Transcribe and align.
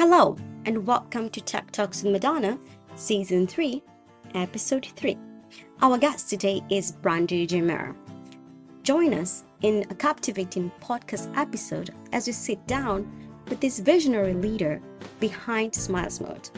Hello, 0.00 0.34
and 0.64 0.86
welcome 0.86 1.28
to 1.28 1.42
Tech 1.42 1.70
Talks 1.72 2.02
with 2.02 2.14
Madona, 2.14 2.58
Season 2.94 3.46
3, 3.46 3.82
Episode 4.34 4.86
3. 4.96 5.18
Our 5.82 5.98
guest 5.98 6.30
today 6.30 6.62
is 6.70 6.92
Brandy 6.92 7.46
Jamer. 7.46 7.94
Join 8.82 9.12
us 9.12 9.44
in 9.60 9.84
a 9.90 9.94
captivating 9.94 10.72
podcast 10.80 11.30
episode 11.36 11.90
as 12.14 12.26
we 12.26 12.32
sit 12.32 12.66
down 12.66 13.12
with 13.50 13.60
this 13.60 13.78
visionary 13.78 14.32
leader 14.32 14.80
behind 15.20 15.74
Smile 15.74 16.08
Mods. 16.22 16.50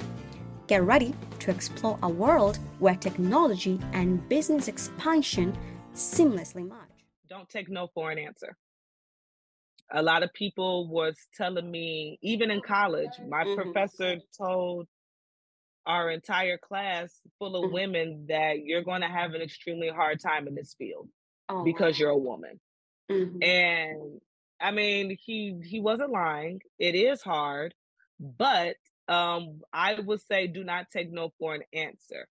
Get 0.69 0.85
ready 0.85 1.13
to 1.41 1.51
explore 1.51 1.99
a 2.05 2.09
world 2.09 2.61
where 2.79 2.95
technology 2.95 3.81
and 3.93 4.29
business 4.29 4.69
expansion 4.69 5.53
seamlessly 5.95 6.69
merge. 6.69 7.07
Don't 7.29 7.49
take 7.49 7.69
no 7.69 7.89
for 7.93 8.13
an 8.13 8.21
answer 8.21 8.57
a 9.93 10.03
lot 10.03 10.23
of 10.23 10.33
people 10.33 10.89
was 10.89 11.17
telling 11.37 11.71
me 11.71 12.19
even 12.23 12.51
in 12.51 12.61
college 12.61 13.11
my 13.29 13.45
mm-hmm. 13.45 13.61
professor 13.61 14.17
told 14.37 14.87
our 15.87 16.11
entire 16.11 16.59
class 16.59 17.13
full 17.39 17.57
of 17.57 17.65
mm-hmm. 17.65 17.75
women 17.75 18.27
that 18.29 18.65
you're 18.65 18.85
going 18.85 19.01
to 19.01 19.09
have 19.09 19.35
an 19.35 19.43
extremely 19.43 19.89
hard 19.89 20.21
time 20.21 20.47
in 20.47 20.55
this 20.55 20.75
field 20.79 21.09
oh, 21.49 21.65
because 21.65 21.99
you're 21.99 22.11
a 22.11 22.17
woman 22.17 22.59
mm-hmm. 23.11 23.43
and 23.43 24.21
i 24.61 24.71
mean 24.71 25.17
he 25.25 25.59
he 25.65 25.81
wasn't 25.81 26.11
lying 26.11 26.61
it 26.79 26.95
is 26.95 27.23
hard 27.23 27.75
but 28.21 28.77
um 29.09 29.61
i 29.73 29.99
would 29.99 30.21
say 30.23 30.47
do 30.47 30.65
not 30.65 30.87
take 30.91 31.11
no 31.13 31.31
for 31.39 31.55
an 31.55 31.63
answer 31.73 32.29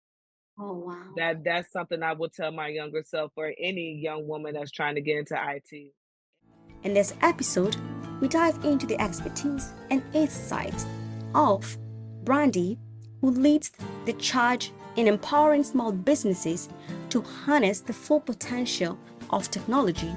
Oh 0.61 0.73
wow. 0.73 1.05
That 1.17 1.45
that's 1.45 1.70
something 1.70 2.03
I 2.03 2.12
would 2.15 2.33
tell 2.33 2.51
my 2.51 2.69
younger 2.69 3.05
self 3.05 3.33
or 3.37 3.53
any 3.59 4.01
young 4.03 4.27
woman 4.27 4.55
that's 4.55 4.73
trying 4.73 4.97
to 4.97 5.01
get 5.01 5.19
into 5.19 5.37
IT. 5.37 5.93
In 6.85 6.95
this 6.95 7.13
episode, 7.23 7.77
we 8.21 8.29
dive 8.29 8.65
into 8.65 8.87
the 8.87 9.01
expertise 9.01 9.73
and 9.91 10.01
insights 10.13 10.87
of 11.35 11.77
Brandy, 12.23 12.79
who 13.21 13.31
leads 13.31 13.73
the 14.05 14.13
charge 14.13 14.71
in 14.95 15.09
empowering 15.09 15.65
small 15.65 15.91
businesses 15.91 16.69
to 17.11 17.20
harness 17.20 17.81
the 17.81 17.93
full 17.93 18.20
potential 18.20 18.97
of 19.31 19.51
technology 19.51 20.15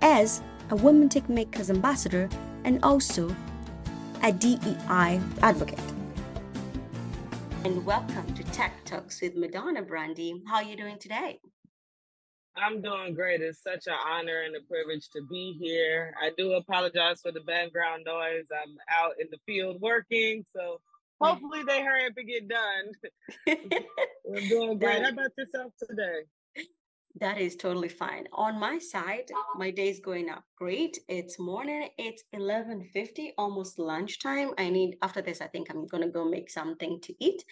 as 0.00 0.42
a 0.70 0.76
Women 0.76 1.08
Tech 1.08 1.28
Makers 1.28 1.70
ambassador 1.70 2.28
and 2.62 2.78
also 2.84 3.34
a 4.22 4.32
DEI 4.32 5.20
advocate. 5.42 5.80
And 7.64 7.84
welcome 7.84 8.32
to 8.34 8.44
Tech 8.44 8.84
Talks 8.84 9.20
with 9.20 9.34
Madona 9.34 9.82
Brandy. 9.82 10.40
How 10.46 10.56
are 10.56 10.62
you 10.62 10.76
doing 10.76 11.00
today? 11.00 11.40
I'm 12.56 12.80
doing 12.80 13.14
great. 13.14 13.42
It's 13.42 13.62
such 13.62 13.86
an 13.86 13.94
honor 14.06 14.42
and 14.42 14.56
a 14.56 14.60
privilege 14.60 15.08
to 15.10 15.22
be 15.22 15.56
here. 15.60 16.14
I 16.20 16.30
do 16.36 16.52
apologize 16.54 17.20
for 17.20 17.32
the 17.32 17.40
background 17.40 18.04
noise. 18.06 18.46
I'm 18.50 18.76
out 18.90 19.14
in 19.20 19.28
the 19.30 19.38
field 19.46 19.80
working, 19.80 20.44
so 20.54 20.80
hopefully 21.20 21.62
they 21.66 21.82
hurry 21.82 22.06
up 22.06 22.12
and 22.16 22.28
get 22.28 22.48
done. 22.48 22.92
We're 24.24 24.48
doing 24.48 24.78
great. 24.78 25.02
How 25.02 25.10
about 25.10 25.30
yourself 25.36 25.72
today? 25.88 26.20
That 27.18 27.38
is 27.38 27.56
totally 27.56 27.88
fine. 27.88 28.26
On 28.32 28.60
my 28.60 28.78
side, 28.78 29.30
my 29.56 29.70
day 29.70 29.88
is 29.88 30.00
going 30.00 30.28
up 30.28 30.44
great. 30.58 30.98
It's 31.08 31.38
morning. 31.38 31.88
It's 31.96 32.22
11:50, 32.34 33.32
almost 33.38 33.78
lunchtime. 33.78 34.50
I 34.58 34.68
need 34.68 34.96
after 35.00 35.22
this 35.22 35.40
I 35.40 35.46
think 35.46 35.70
I'm 35.70 35.86
going 35.86 36.02
to 36.02 36.10
go 36.10 36.28
make 36.28 36.50
something 36.50 37.00
to 37.00 37.14
eat. 37.18 37.42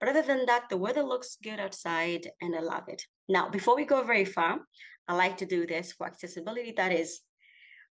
But 0.00 0.08
other 0.08 0.22
than 0.22 0.46
that, 0.46 0.70
the 0.70 0.78
weather 0.78 1.02
looks 1.02 1.36
good 1.42 1.60
outside 1.60 2.30
and 2.40 2.56
I 2.56 2.60
love 2.60 2.84
it. 2.88 3.02
Now, 3.28 3.50
before 3.50 3.76
we 3.76 3.84
go 3.84 4.02
very 4.02 4.24
far, 4.24 4.60
I 5.06 5.14
like 5.14 5.36
to 5.38 5.46
do 5.46 5.66
this 5.66 5.92
for 5.92 6.06
accessibility. 6.06 6.72
That 6.74 6.92
is 6.92 7.20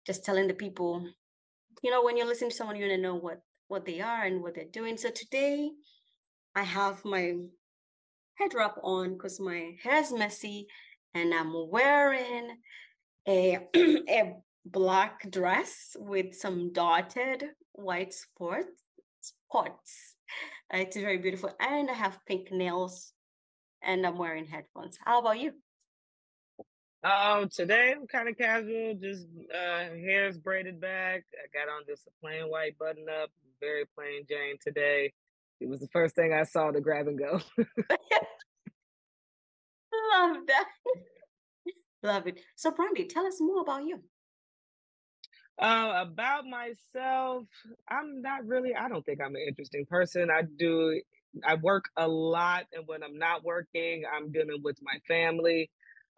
just 0.07 0.25
telling 0.25 0.47
the 0.47 0.55
people, 0.55 1.07
you 1.83 1.91
know, 1.91 2.03
when 2.03 2.17
you're 2.17 2.25
listening 2.25 2.49
to 2.49 2.55
someone, 2.55 2.77
you 2.77 2.87
want 2.87 2.97
to 2.97 3.02
know 3.02 3.15
what 3.15 3.41
what 3.67 3.85
they 3.85 4.02
are 4.02 4.23
and 4.23 4.41
what 4.41 4.55
they're 4.55 4.65
doing. 4.73 4.97
So 4.97 5.09
today 5.11 5.69
I 6.55 6.63
have 6.63 7.05
my 7.05 7.35
head 8.33 8.53
wrap 8.55 8.77
on 8.81 9.13
because 9.13 9.39
my 9.39 9.75
hair 9.83 10.02
is 10.02 10.11
messy 10.11 10.65
and 11.13 11.33
I'm 11.33 11.53
wearing 11.69 12.58
a, 13.27 13.59
a 13.75 14.33
black 14.65 15.30
dress 15.30 15.95
with 15.99 16.33
some 16.33 16.73
dotted 16.73 17.49
white 17.73 18.14
sports 18.14 18.83
spots 19.21 20.08
it's 20.71 20.97
very 20.97 21.17
beautiful. 21.17 21.52
And 21.59 21.89
I 21.89 21.93
have 21.93 22.19
pink 22.25 22.52
nails 22.52 23.13
and 23.81 24.05
I'm 24.05 24.17
wearing 24.17 24.45
headphones. 24.45 24.97
How 25.03 25.19
about 25.19 25.39
you? 25.39 25.53
Um, 27.02 27.47
today 27.47 27.93
I'm 27.95 28.07
kind 28.07 28.27
of 28.27 28.37
casual, 28.37 28.93
just 29.02 29.25
uh 29.53 29.95
hair's 29.95 30.37
braided 30.37 30.81
back. 30.81 31.23
I 31.33 31.47
got 31.57 31.71
on 31.71 31.83
just 31.87 32.05
a 32.07 32.11
plain 32.21 32.49
white 32.49 32.77
button 32.77 33.05
up, 33.21 33.30
very 33.61 33.85
plain 33.95 34.25
Jane 34.27 34.57
today. 34.61 35.13
It 35.61 35.69
was 35.69 35.80
the 35.80 35.87
first 35.87 36.15
thing 36.15 36.33
I 36.33 36.43
saw 36.43 36.71
to 36.71 36.81
grab 36.81 37.07
and 37.07 37.17
go. 37.17 37.39
Love 40.13 40.37
that. 40.47 40.65
Love 42.03 42.27
it. 42.27 42.41
So 42.55 42.71
Brandy, 42.71 43.05
tell 43.05 43.25
us 43.25 43.39
more 43.39 43.61
about 43.61 43.86
you. 43.86 44.03
Uh, 45.59 46.05
about 46.08 46.45
myself, 46.45 47.43
I'm 47.89 48.21
not 48.21 48.45
really. 48.45 48.73
I 48.73 48.87
don't 48.87 49.05
think 49.05 49.20
I'm 49.21 49.36
an 49.36 49.45
interesting 49.45 49.86
person. 49.86 50.30
I 50.31 50.43
do. 50.58 51.02
I 51.45 51.55
work 51.55 51.89
a 51.97 52.08
lot, 52.08 52.65
and 52.71 52.87
when 52.87 53.03
I'm 53.03 53.17
not 53.17 53.43
working, 53.43 54.03
I'm 54.11 54.31
dealing 54.31 54.61
with 54.64 54.77
my 54.81 54.98
family. 55.05 55.69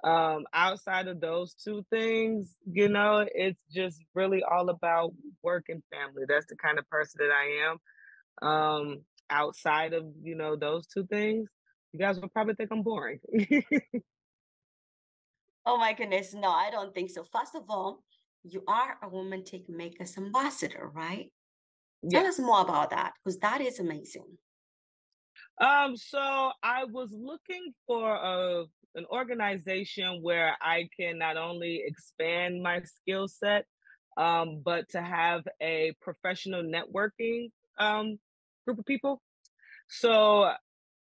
Um, 0.03 0.45
outside 0.53 1.07
of 1.07 1.21
those 1.21 1.53
two 1.53 1.83
things, 1.89 2.55
you 2.71 2.87
know, 2.87 3.25
it's 3.33 3.61
just 3.71 4.03
really 4.13 4.43
all 4.43 4.69
about 4.69 5.13
work 5.43 5.65
and 5.69 5.81
family. 5.91 6.23
That's 6.27 6.47
the 6.47 6.55
kind 6.55 6.77
of 6.77 6.87
person 6.89 7.19
that 7.19 7.31
I 7.31 7.69
am. 7.69 8.47
Um, 8.47 9.01
outside 9.31 9.93
of 9.93 10.05
you 10.21 10.35
know 10.35 10.55
those 10.55 10.85
two 10.85 11.07
things, 11.07 11.49
you 11.93 11.99
guys 11.99 12.19
will 12.19 12.29
probably 12.29 12.53
think 12.53 12.69
I'm 12.71 12.83
boring. 12.83 13.19
oh 15.65 15.77
my 15.77 15.93
goodness, 15.93 16.35
no, 16.35 16.49
I 16.49 16.69
don't 16.69 16.93
think 16.93 17.09
so. 17.09 17.23
First 17.23 17.55
of 17.55 17.63
all, 17.69 18.03
you 18.43 18.63
are 18.67 18.97
a 19.01 19.09
Women 19.09 19.43
Tech 19.43 19.69
Makers 19.69 20.17
ambassador, 20.17 20.89
right? 20.93 21.31
Tell 22.09 22.25
us 22.25 22.39
more 22.39 22.61
about 22.61 22.89
that 22.89 23.13
because 23.23 23.37
that 23.39 23.61
is 23.61 23.79
amazing. 23.79 24.25
Um, 25.59 25.95
so 25.95 26.51
I 26.63 26.85
was 26.85 27.09
looking 27.11 27.73
for 27.85 28.15
a 28.15 28.65
an 28.95 29.05
organization 29.09 30.19
where 30.21 30.57
I 30.59 30.89
can 30.99 31.17
not 31.17 31.37
only 31.37 31.81
expand 31.85 32.61
my 32.61 32.81
skill 32.81 33.27
set, 33.27 33.65
um, 34.17 34.61
but 34.65 34.89
to 34.89 35.01
have 35.01 35.43
a 35.61 35.93
professional 36.01 36.63
networking 36.63 37.51
um, 37.79 38.19
group 38.65 38.79
of 38.79 38.85
people. 38.85 39.21
So 39.87 40.51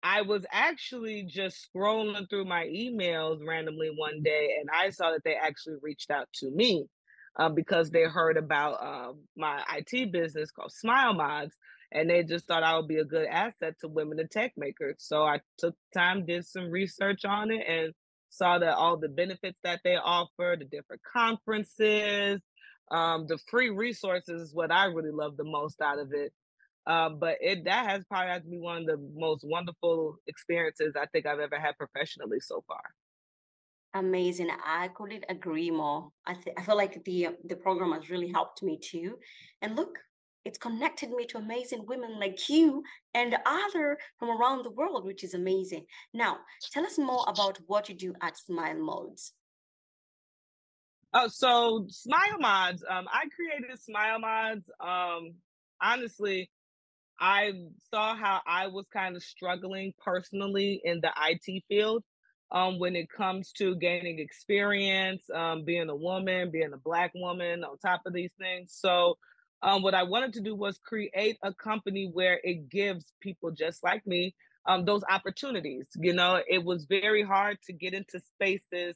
I 0.03 0.21
was 0.21 0.45
actually 0.51 1.23
just 1.23 1.67
scrolling 1.75 2.29
through 2.29 2.45
my 2.45 2.65
emails 2.65 3.45
randomly 3.45 3.91
one 3.95 4.21
day, 4.23 4.55
and 4.59 4.69
I 4.73 4.89
saw 4.91 5.11
that 5.11 5.23
they 5.25 5.35
actually 5.35 5.75
reached 5.81 6.11
out 6.11 6.27
to 6.35 6.49
me 6.51 6.85
um, 7.37 7.55
because 7.55 7.89
they 7.89 8.03
heard 8.03 8.37
about 8.37 8.83
um, 8.83 9.19
my 9.35 9.61
IT 9.77 10.11
business 10.11 10.51
called 10.51 10.71
Smile 10.71 11.13
Mods, 11.13 11.55
and 11.91 12.09
they 12.09 12.23
just 12.23 12.47
thought 12.47 12.63
I 12.63 12.77
would 12.77 12.87
be 12.87 12.97
a 12.97 13.05
good 13.05 13.27
asset 13.27 13.75
to 13.81 13.87
women 13.87 14.19
and 14.19 14.29
tech 14.29 14.53
makers. 14.57 14.95
So 14.99 15.23
I 15.23 15.39
took 15.57 15.75
time, 15.93 16.25
did 16.25 16.45
some 16.45 16.69
research 16.69 17.25
on 17.25 17.51
it, 17.51 17.65
and 17.67 17.93
saw 18.29 18.59
that 18.59 18.75
all 18.75 18.97
the 18.97 19.09
benefits 19.09 19.57
that 19.63 19.81
they 19.83 19.95
offer, 19.95 20.55
the 20.57 20.65
different 20.65 21.01
conferences, 21.03 22.41
um, 22.91 23.25
the 23.27 23.37
free 23.49 23.69
resources 23.69 24.41
is 24.41 24.53
what 24.53 24.71
I 24.71 24.85
really 24.85 25.11
love 25.11 25.37
the 25.37 25.43
most 25.43 25.81
out 25.81 25.99
of 25.99 26.11
it. 26.13 26.33
Um, 26.87 27.19
but 27.19 27.37
it 27.41 27.65
that 27.65 27.89
has 27.89 28.03
probably 28.05 28.31
had 28.31 28.43
to 28.43 28.49
be 28.49 28.57
one 28.57 28.77
of 28.77 28.85
the 28.85 28.97
most 29.15 29.43
wonderful 29.43 30.15
experiences 30.27 30.95
I 30.99 31.05
think 31.07 31.25
I've 31.25 31.39
ever 31.39 31.59
had 31.59 31.77
professionally 31.77 32.39
so 32.39 32.63
far. 32.67 32.81
Amazing. 33.93 34.49
I 34.65 34.87
couldn't 34.89 35.25
agree 35.27 35.69
more. 35.69 36.11
I 36.25 36.33
th- 36.33 36.55
I 36.57 36.63
feel 36.63 36.77
like 36.77 37.03
the 37.03 37.27
uh, 37.27 37.31
the 37.43 37.57
program 37.57 37.91
has 37.91 38.09
really 38.09 38.31
helped 38.31 38.63
me 38.63 38.79
too. 38.81 39.17
And 39.61 39.75
look, 39.75 39.97
it's 40.45 40.57
connected 40.57 41.11
me 41.11 41.25
to 41.27 41.37
amazing 41.37 41.85
women 41.85 42.17
like 42.19 42.49
you 42.49 42.83
and 43.13 43.35
other 43.45 43.97
from 44.17 44.29
around 44.29 44.63
the 44.63 44.71
world, 44.71 45.05
which 45.05 45.23
is 45.23 45.33
amazing. 45.33 45.85
Now, 46.13 46.39
tell 46.71 46.85
us 46.85 46.97
more 46.97 47.25
about 47.27 47.59
what 47.67 47.89
you 47.89 47.95
do 47.95 48.13
at 48.21 48.37
Smile 48.37 48.79
Mods. 48.79 49.33
Oh, 51.13 51.27
so 51.27 51.85
Smile 51.89 52.39
Mods. 52.39 52.83
Um, 52.89 53.07
I 53.11 53.25
created 53.35 53.77
Smile 53.77 54.19
Mods. 54.19 54.69
Um, 54.79 55.33
honestly, 55.81 56.49
I 57.19 57.51
saw 57.93 58.15
how 58.15 58.39
I 58.47 58.67
was 58.67 58.87
kind 58.91 59.15
of 59.15 59.21
struggling 59.21 59.93
personally 60.03 60.81
in 60.83 61.01
the 61.01 61.11
IT 61.29 61.63
field 61.67 62.03
um, 62.51 62.79
when 62.79 62.95
it 62.95 63.09
comes 63.09 63.51
to 63.53 63.75
gaining 63.75 64.19
experience, 64.19 65.23
um, 65.33 65.63
being 65.63 65.89
a 65.89 65.95
woman, 65.95 66.51
being 66.51 66.73
a 66.73 66.77
Black 66.77 67.11
woman, 67.15 67.63
on 67.63 67.77
top 67.77 68.01
of 68.05 68.13
these 68.13 68.31
things. 68.39 68.73
So, 68.77 69.17
um, 69.63 69.83
what 69.83 69.93
I 69.93 70.03
wanted 70.03 70.33
to 70.33 70.41
do 70.41 70.55
was 70.55 70.79
create 70.79 71.37
a 71.43 71.53
company 71.53 72.09
where 72.11 72.39
it 72.43 72.69
gives 72.69 73.05
people 73.21 73.51
just 73.51 73.83
like 73.83 74.05
me 74.07 74.33
um, 74.65 74.85
those 74.85 75.03
opportunities. 75.09 75.85
You 75.95 76.13
know, 76.13 76.39
it 76.47 76.63
was 76.63 76.85
very 76.85 77.23
hard 77.23 77.57
to 77.67 77.73
get 77.73 77.93
into 77.93 78.19
spaces 78.19 78.95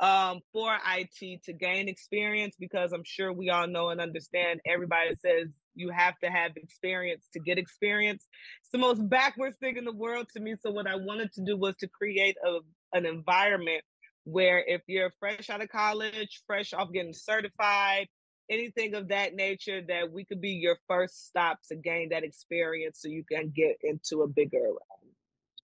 um, 0.00 0.40
for 0.52 0.76
IT 0.96 1.42
to 1.44 1.52
gain 1.52 1.88
experience 1.88 2.54
because 2.58 2.92
I'm 2.92 3.04
sure 3.04 3.32
we 3.32 3.50
all 3.50 3.66
know 3.66 3.90
and 3.90 4.00
understand 4.00 4.60
everybody 4.66 5.14
says 5.16 5.48
you 5.74 5.90
have 5.90 6.18
to 6.20 6.30
have 6.30 6.56
experience 6.56 7.26
to 7.32 7.40
get 7.40 7.58
experience. 7.58 8.26
It's 8.60 8.70
the 8.70 8.78
most 8.78 9.08
backwards 9.08 9.56
thing 9.58 9.76
in 9.76 9.84
the 9.84 9.92
world 9.92 10.26
to 10.34 10.40
me. 10.40 10.54
So 10.60 10.70
what 10.70 10.86
I 10.86 10.96
wanted 10.96 11.32
to 11.34 11.44
do 11.44 11.56
was 11.56 11.76
to 11.76 11.88
create 11.88 12.36
a, 12.44 12.58
an 12.92 13.06
environment 13.06 13.82
where 14.24 14.62
if 14.66 14.82
you're 14.86 15.12
fresh 15.18 15.48
out 15.50 15.62
of 15.62 15.68
college, 15.68 16.42
fresh 16.46 16.74
off 16.74 16.92
getting 16.92 17.14
certified, 17.14 18.08
anything 18.50 18.94
of 18.94 19.08
that 19.08 19.34
nature, 19.34 19.82
that 19.88 20.10
we 20.10 20.24
could 20.24 20.40
be 20.40 20.50
your 20.50 20.76
first 20.86 21.26
stop 21.26 21.58
to 21.68 21.76
gain 21.76 22.10
that 22.10 22.24
experience 22.24 23.00
so 23.00 23.08
you 23.08 23.24
can 23.30 23.52
get 23.54 23.76
into 23.82 24.22
a 24.22 24.28
bigger, 24.28 24.68
um, 24.68 25.08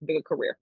bigger 0.04 0.22
career. 0.22 0.56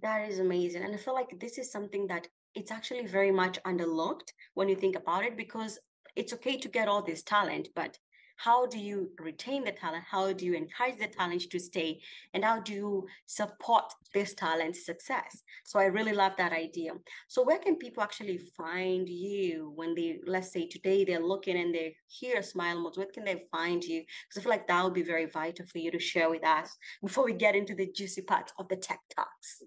That 0.00 0.28
is 0.28 0.38
amazing. 0.38 0.82
And 0.82 0.94
I 0.94 0.98
feel 0.98 1.14
like 1.14 1.38
this 1.38 1.58
is 1.58 1.70
something 1.70 2.06
that 2.08 2.26
it's 2.54 2.70
actually 2.70 3.06
very 3.06 3.30
much 3.30 3.62
underlooked 3.64 4.32
when 4.54 4.68
you 4.68 4.76
think 4.76 4.96
about 4.96 5.24
it 5.24 5.36
because 5.36 5.78
it's 6.16 6.32
okay 6.32 6.58
to 6.58 6.68
get 6.68 6.88
all 6.88 7.02
this 7.02 7.22
talent, 7.22 7.68
but 7.74 7.98
how 8.42 8.66
do 8.66 8.78
you 8.78 9.10
retain 9.20 9.62
the 9.62 9.70
talent? 9.70 10.02
How 10.10 10.32
do 10.32 10.44
you 10.44 10.54
encourage 10.54 10.98
the 10.98 11.06
talent 11.06 11.48
to 11.48 11.60
stay? 11.60 12.00
And 12.34 12.44
how 12.44 12.58
do 12.58 12.72
you 12.72 13.06
support 13.26 13.84
this 14.12 14.34
talent's 14.34 14.84
success? 14.84 15.42
So 15.64 15.78
I 15.78 15.84
really 15.84 16.12
love 16.12 16.32
that 16.38 16.52
idea. 16.52 16.92
So 17.28 17.44
where 17.44 17.60
can 17.60 17.76
people 17.76 18.02
actually 18.02 18.38
find 18.38 19.08
you 19.08 19.72
when 19.76 19.94
they, 19.94 20.18
let's 20.26 20.52
say 20.52 20.66
today 20.66 21.04
they're 21.04 21.24
looking 21.24 21.56
and 21.56 21.72
they 21.72 21.94
hear 22.08 22.42
Smile 22.42 22.80
Mods, 22.80 22.98
where 22.98 23.06
can 23.06 23.24
they 23.24 23.44
find 23.52 23.84
you? 23.84 24.00
Because 24.00 24.38
I 24.38 24.42
feel 24.42 24.50
like 24.50 24.66
that 24.66 24.82
would 24.82 24.94
be 24.94 25.02
very 25.02 25.26
vital 25.26 25.64
for 25.66 25.78
you 25.78 25.92
to 25.92 26.00
share 26.00 26.28
with 26.28 26.44
us 26.44 26.76
before 27.00 27.24
we 27.24 27.34
get 27.34 27.54
into 27.54 27.76
the 27.76 27.92
juicy 27.94 28.22
part 28.22 28.50
of 28.58 28.66
the 28.66 28.76
tech 28.76 29.00
talks. 29.14 29.62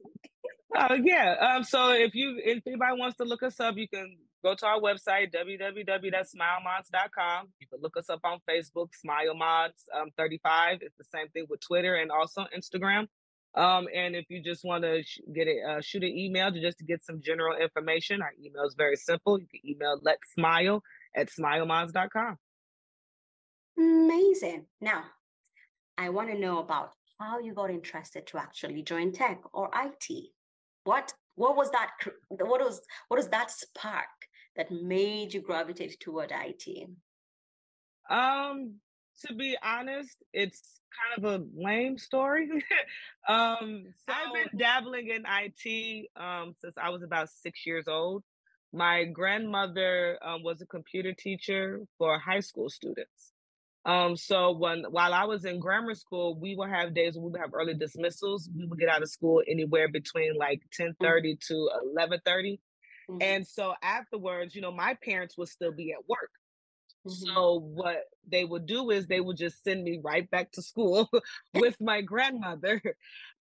Oh 0.77 0.95
yeah. 0.95 1.35
Um, 1.39 1.63
so 1.63 1.91
if 1.91 2.15
you 2.15 2.41
if 2.43 2.63
anybody 2.65 2.99
wants 2.99 3.17
to 3.17 3.23
look 3.23 3.43
us 3.43 3.59
up, 3.59 3.77
you 3.77 3.87
can 3.87 4.17
go 4.43 4.55
to 4.55 4.65
our 4.65 4.79
website, 4.79 5.31
www.smilemods.com. 5.33 7.47
You 7.59 7.67
can 7.67 7.79
look 7.81 7.95
us 7.97 8.09
up 8.09 8.21
on 8.23 8.39
Facebook, 8.49 8.89
SmileMods 9.05 9.83
um, 9.95 10.09
35. 10.17 10.79
It's 10.81 10.97
the 10.97 11.03
same 11.03 11.29
thing 11.29 11.45
with 11.49 11.59
Twitter 11.61 11.93
and 11.95 12.09
also 12.11 12.45
Instagram. 12.55 13.07
Um, 13.55 13.87
and 13.95 14.15
if 14.15 14.25
you 14.29 14.43
just 14.43 14.63
want 14.65 14.83
to 14.83 15.01
sh- 15.01 15.21
get 15.33 15.47
it, 15.47 15.57
uh, 15.67 15.81
shoot 15.81 16.03
an 16.03 16.09
email 16.09 16.51
to 16.51 16.61
just 16.61 16.77
to 16.79 16.83
get 16.83 17.03
some 17.05 17.21
general 17.23 17.57
information, 17.57 18.21
our 18.21 18.33
email 18.43 18.65
is 18.65 18.75
very 18.77 18.97
simple. 18.97 19.39
You 19.39 19.47
can 19.47 19.61
email 19.65 19.97
let's 20.03 20.33
smile 20.33 20.83
at 21.15 21.29
smilemods.com. 21.29 22.37
Amazing. 23.77 24.65
Now, 24.81 25.05
I 25.97 26.09
want 26.09 26.29
to 26.29 26.37
know 26.37 26.59
about 26.59 26.91
how 27.19 27.39
you 27.39 27.53
got 27.53 27.71
interested 27.71 28.27
to 28.27 28.37
actually 28.37 28.83
join 28.83 29.13
tech 29.13 29.41
or 29.53 29.69
IT. 29.73 30.34
What 30.85 31.11
what 31.35 31.57
was 31.57 31.69
that? 31.71 31.91
What 32.29 32.61
was 32.61 32.81
what 33.09 33.17
was 33.17 33.27
that 33.29 33.51
spark 33.51 34.07
that 34.55 34.71
made 34.71 35.33
you 35.33 35.41
gravitate 35.41 35.99
toward 35.99 36.31
IT? 36.31 36.89
Um, 38.09 38.75
to 39.25 39.33
be 39.33 39.57
honest, 39.63 40.23
it's 40.31 40.79
kind 40.95 41.25
of 41.25 41.41
a 41.41 41.45
lame 41.55 41.97
story. 41.97 42.49
um, 43.27 43.85
so 44.07 44.13
I've 44.13 44.33
been 44.33 44.59
dabbling 44.59 45.09
in 45.09 45.25
IT 45.27 46.07
um, 46.15 46.53
since 46.61 46.75
I 46.77 46.89
was 46.89 47.03
about 47.03 47.29
six 47.29 47.65
years 47.65 47.87
old. 47.87 48.23
My 48.71 49.05
grandmother 49.05 50.19
um, 50.21 50.43
was 50.43 50.61
a 50.61 50.65
computer 50.65 51.13
teacher 51.13 51.81
for 51.97 52.19
high 52.19 52.41
school 52.41 52.69
students. 52.69 53.31
Um, 53.85 54.17
so 54.17 54.51
when 54.51 54.83
while 54.89 55.13
I 55.13 55.25
was 55.25 55.45
in 55.45 55.59
grammar 55.59 55.93
school, 55.93 56.39
we 56.39 56.55
would 56.55 56.69
have 56.69 56.95
days 56.95 57.15
we 57.15 57.29
would 57.29 57.39
have 57.39 57.53
early 57.53 57.75
dismissals. 57.75 58.49
We 58.55 58.65
would 58.65 58.79
get 58.79 58.89
out 58.89 59.03
of 59.03 59.09
school 59.09 59.43
anywhere 59.47 59.87
between 59.87 60.35
like 60.37 60.61
10 60.73 60.95
30 60.99 61.33
mm-hmm. 61.33 61.53
to 61.53 61.69
11 61.93 62.19
30. 62.25 62.59
Mm-hmm. 63.09 63.21
And 63.21 63.47
so 63.47 63.75
afterwards, 63.83 64.55
you 64.55 64.61
know, 64.61 64.71
my 64.71 64.97
parents 65.03 65.37
would 65.37 65.49
still 65.49 65.71
be 65.71 65.91
at 65.91 66.07
work. 66.09 66.31
Mm-hmm. 67.07 67.33
So 67.33 67.59
what 67.59 68.05
they 68.27 68.43
would 68.43 68.65
do 68.65 68.89
is 68.89 69.05
they 69.05 69.21
would 69.21 69.37
just 69.37 69.63
send 69.63 69.83
me 69.83 69.99
right 70.03 70.29
back 70.31 70.51
to 70.53 70.63
school 70.63 71.09
with 71.53 71.75
my 71.79 72.01
grandmother. 72.01 72.81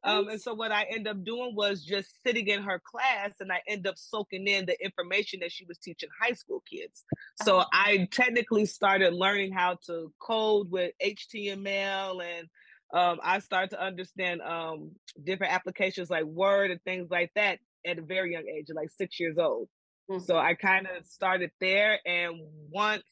Um, 0.05 0.27
and 0.27 0.41
so 0.41 0.53
what 0.53 0.71
I 0.71 0.83
end 0.83 1.07
up 1.07 1.23
doing 1.23 1.55
was 1.55 1.83
just 1.83 2.21
sitting 2.25 2.47
in 2.47 2.63
her 2.63 2.81
class 2.83 3.31
and 3.39 3.51
I 3.51 3.61
end 3.67 3.87
up 3.87 3.97
soaking 3.97 4.47
in 4.47 4.65
the 4.65 4.83
information 4.83 5.39
that 5.41 5.51
she 5.51 5.65
was 5.65 5.77
teaching 5.77 6.09
high 6.21 6.33
school 6.33 6.61
kids. 6.69 7.05
So 7.43 7.59
uh-huh. 7.59 7.69
I 7.71 8.07
technically 8.11 8.65
started 8.65 9.13
learning 9.13 9.53
how 9.53 9.77
to 9.85 10.11
code 10.19 10.69
with 10.69 10.91
HTML 11.03 12.21
and 12.21 12.49
um, 12.93 13.19
I 13.23 13.39
started 13.39 13.71
to 13.71 13.83
understand 13.83 14.41
um, 14.41 14.91
different 15.23 15.53
applications 15.53 16.09
like 16.09 16.25
Word 16.25 16.69
and 16.69 16.81
things 16.83 17.09
like 17.09 17.31
that 17.35 17.59
at 17.85 17.97
a 17.97 18.01
very 18.01 18.33
young 18.33 18.47
age, 18.47 18.67
like 18.73 18.89
six 18.89 19.19
years 19.19 19.37
old. 19.37 19.67
Mm-hmm. 20.11 20.23
So 20.23 20.37
I 20.37 20.53
kind 20.53 20.85
of 20.85 21.05
started 21.05 21.51
there. 21.59 21.99
And 22.05 22.35
once 22.69 23.03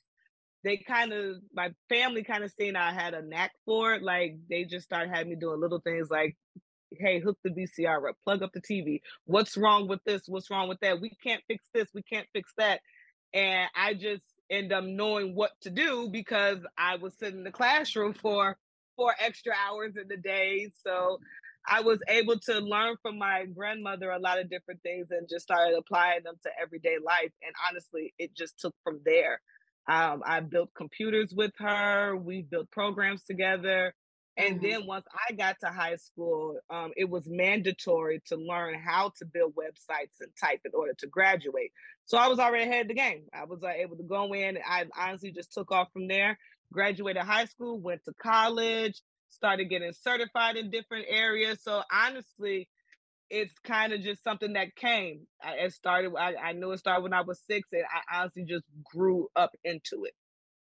they 0.63 0.77
kind 0.77 1.13
of, 1.13 1.37
my 1.53 1.71
family 1.89 2.23
kind 2.23 2.43
of 2.43 2.51
seen 2.51 2.75
I 2.75 2.93
had 2.93 3.13
a 3.13 3.25
knack 3.25 3.51
for 3.65 3.93
it, 3.93 4.03
like 4.03 4.35
they 4.49 4.65
just 4.65 4.85
started 4.85 5.09
having 5.09 5.29
me 5.29 5.35
doing 5.35 5.59
little 5.59 5.79
things 5.79 6.09
like, 6.11 6.37
hey, 6.99 7.19
hook 7.19 7.37
the 7.43 7.49
VCR 7.49 8.09
up, 8.09 8.15
plug 8.23 8.43
up 8.43 8.51
the 8.53 8.61
TV. 8.61 9.01
What's 9.25 9.57
wrong 9.57 9.87
with 9.87 10.03
this? 10.05 10.23
What's 10.27 10.49
wrong 10.49 10.67
with 10.67 10.79
that? 10.81 11.01
We 11.01 11.11
can't 11.23 11.43
fix 11.47 11.63
this. 11.73 11.87
We 11.93 12.03
can't 12.03 12.27
fix 12.33 12.51
that. 12.57 12.81
And 13.33 13.69
I 13.75 13.93
just 13.93 14.23
end 14.49 14.73
up 14.73 14.83
knowing 14.83 15.35
what 15.35 15.51
to 15.61 15.69
do 15.69 16.09
because 16.11 16.59
I 16.77 16.97
was 16.97 17.13
sitting 17.17 17.39
in 17.39 17.43
the 17.43 17.51
classroom 17.51 18.13
for 18.21 18.57
four 18.95 19.15
extra 19.19 19.53
hours 19.53 19.93
in 19.95 20.07
the 20.07 20.17
day. 20.17 20.71
So 20.83 21.19
I 21.67 21.81
was 21.81 21.99
able 22.09 22.39
to 22.39 22.59
learn 22.59 22.95
from 23.01 23.17
my 23.17 23.45
grandmother 23.45 24.09
a 24.09 24.19
lot 24.19 24.39
of 24.39 24.49
different 24.49 24.81
things 24.81 25.07
and 25.11 25.29
just 25.29 25.43
started 25.43 25.77
applying 25.77 26.23
them 26.23 26.35
to 26.43 26.49
everyday 26.61 26.97
life. 27.03 27.31
And 27.43 27.53
honestly, 27.69 28.13
it 28.17 28.35
just 28.35 28.59
took 28.59 28.73
from 28.83 28.99
there. 29.05 29.41
Um, 29.87 30.21
I 30.25 30.39
built 30.41 30.69
computers 30.75 31.33
with 31.35 31.51
her. 31.57 32.15
We 32.15 32.43
built 32.43 32.69
programs 32.71 33.23
together. 33.23 33.93
And 34.41 34.59
mm-hmm. 34.59 34.69
then 34.69 34.87
once 34.87 35.05
I 35.29 35.33
got 35.33 35.57
to 35.61 35.67
high 35.67 35.97
school, 35.97 36.57
um, 36.69 36.91
it 36.97 37.09
was 37.09 37.27
mandatory 37.27 38.21
to 38.27 38.35
learn 38.35 38.73
how 38.79 39.11
to 39.19 39.25
build 39.25 39.53
websites 39.55 40.19
and 40.19 40.31
type 40.41 40.61
in 40.65 40.71
order 40.73 40.93
to 40.99 41.07
graduate. 41.07 41.71
So 42.05 42.17
I 42.17 42.27
was 42.27 42.39
already 42.39 42.63
ahead 42.63 42.81
of 42.83 42.87
the 42.87 42.95
game. 42.95 43.25
I 43.33 43.45
was 43.45 43.63
uh, 43.63 43.67
able 43.69 43.97
to 43.97 44.03
go 44.03 44.33
in. 44.33 44.57
I 44.67 44.85
honestly 44.97 45.31
just 45.31 45.53
took 45.53 45.71
off 45.71 45.89
from 45.93 46.07
there. 46.07 46.37
Graduated 46.73 47.23
high 47.23 47.45
school, 47.45 47.79
went 47.79 48.03
to 48.05 48.13
college, 48.21 48.99
started 49.29 49.69
getting 49.69 49.93
certified 49.93 50.55
in 50.55 50.71
different 50.71 51.05
areas. 51.09 51.61
So 51.63 51.83
honestly, 51.91 52.67
it's 53.29 53.53
kind 53.63 53.93
of 53.93 54.01
just 54.01 54.23
something 54.23 54.53
that 54.53 54.75
came. 54.75 55.27
I, 55.41 55.65
it 55.65 55.73
started. 55.73 56.13
I, 56.17 56.35
I 56.35 56.51
knew 56.53 56.71
it 56.71 56.79
started 56.79 57.03
when 57.03 57.13
I 57.13 57.21
was 57.21 57.39
six, 57.47 57.69
and 57.71 57.83
I 57.83 58.19
honestly 58.19 58.45
just 58.47 58.65
grew 58.83 59.29
up 59.35 59.51
into 59.63 60.05
it. 60.05 60.13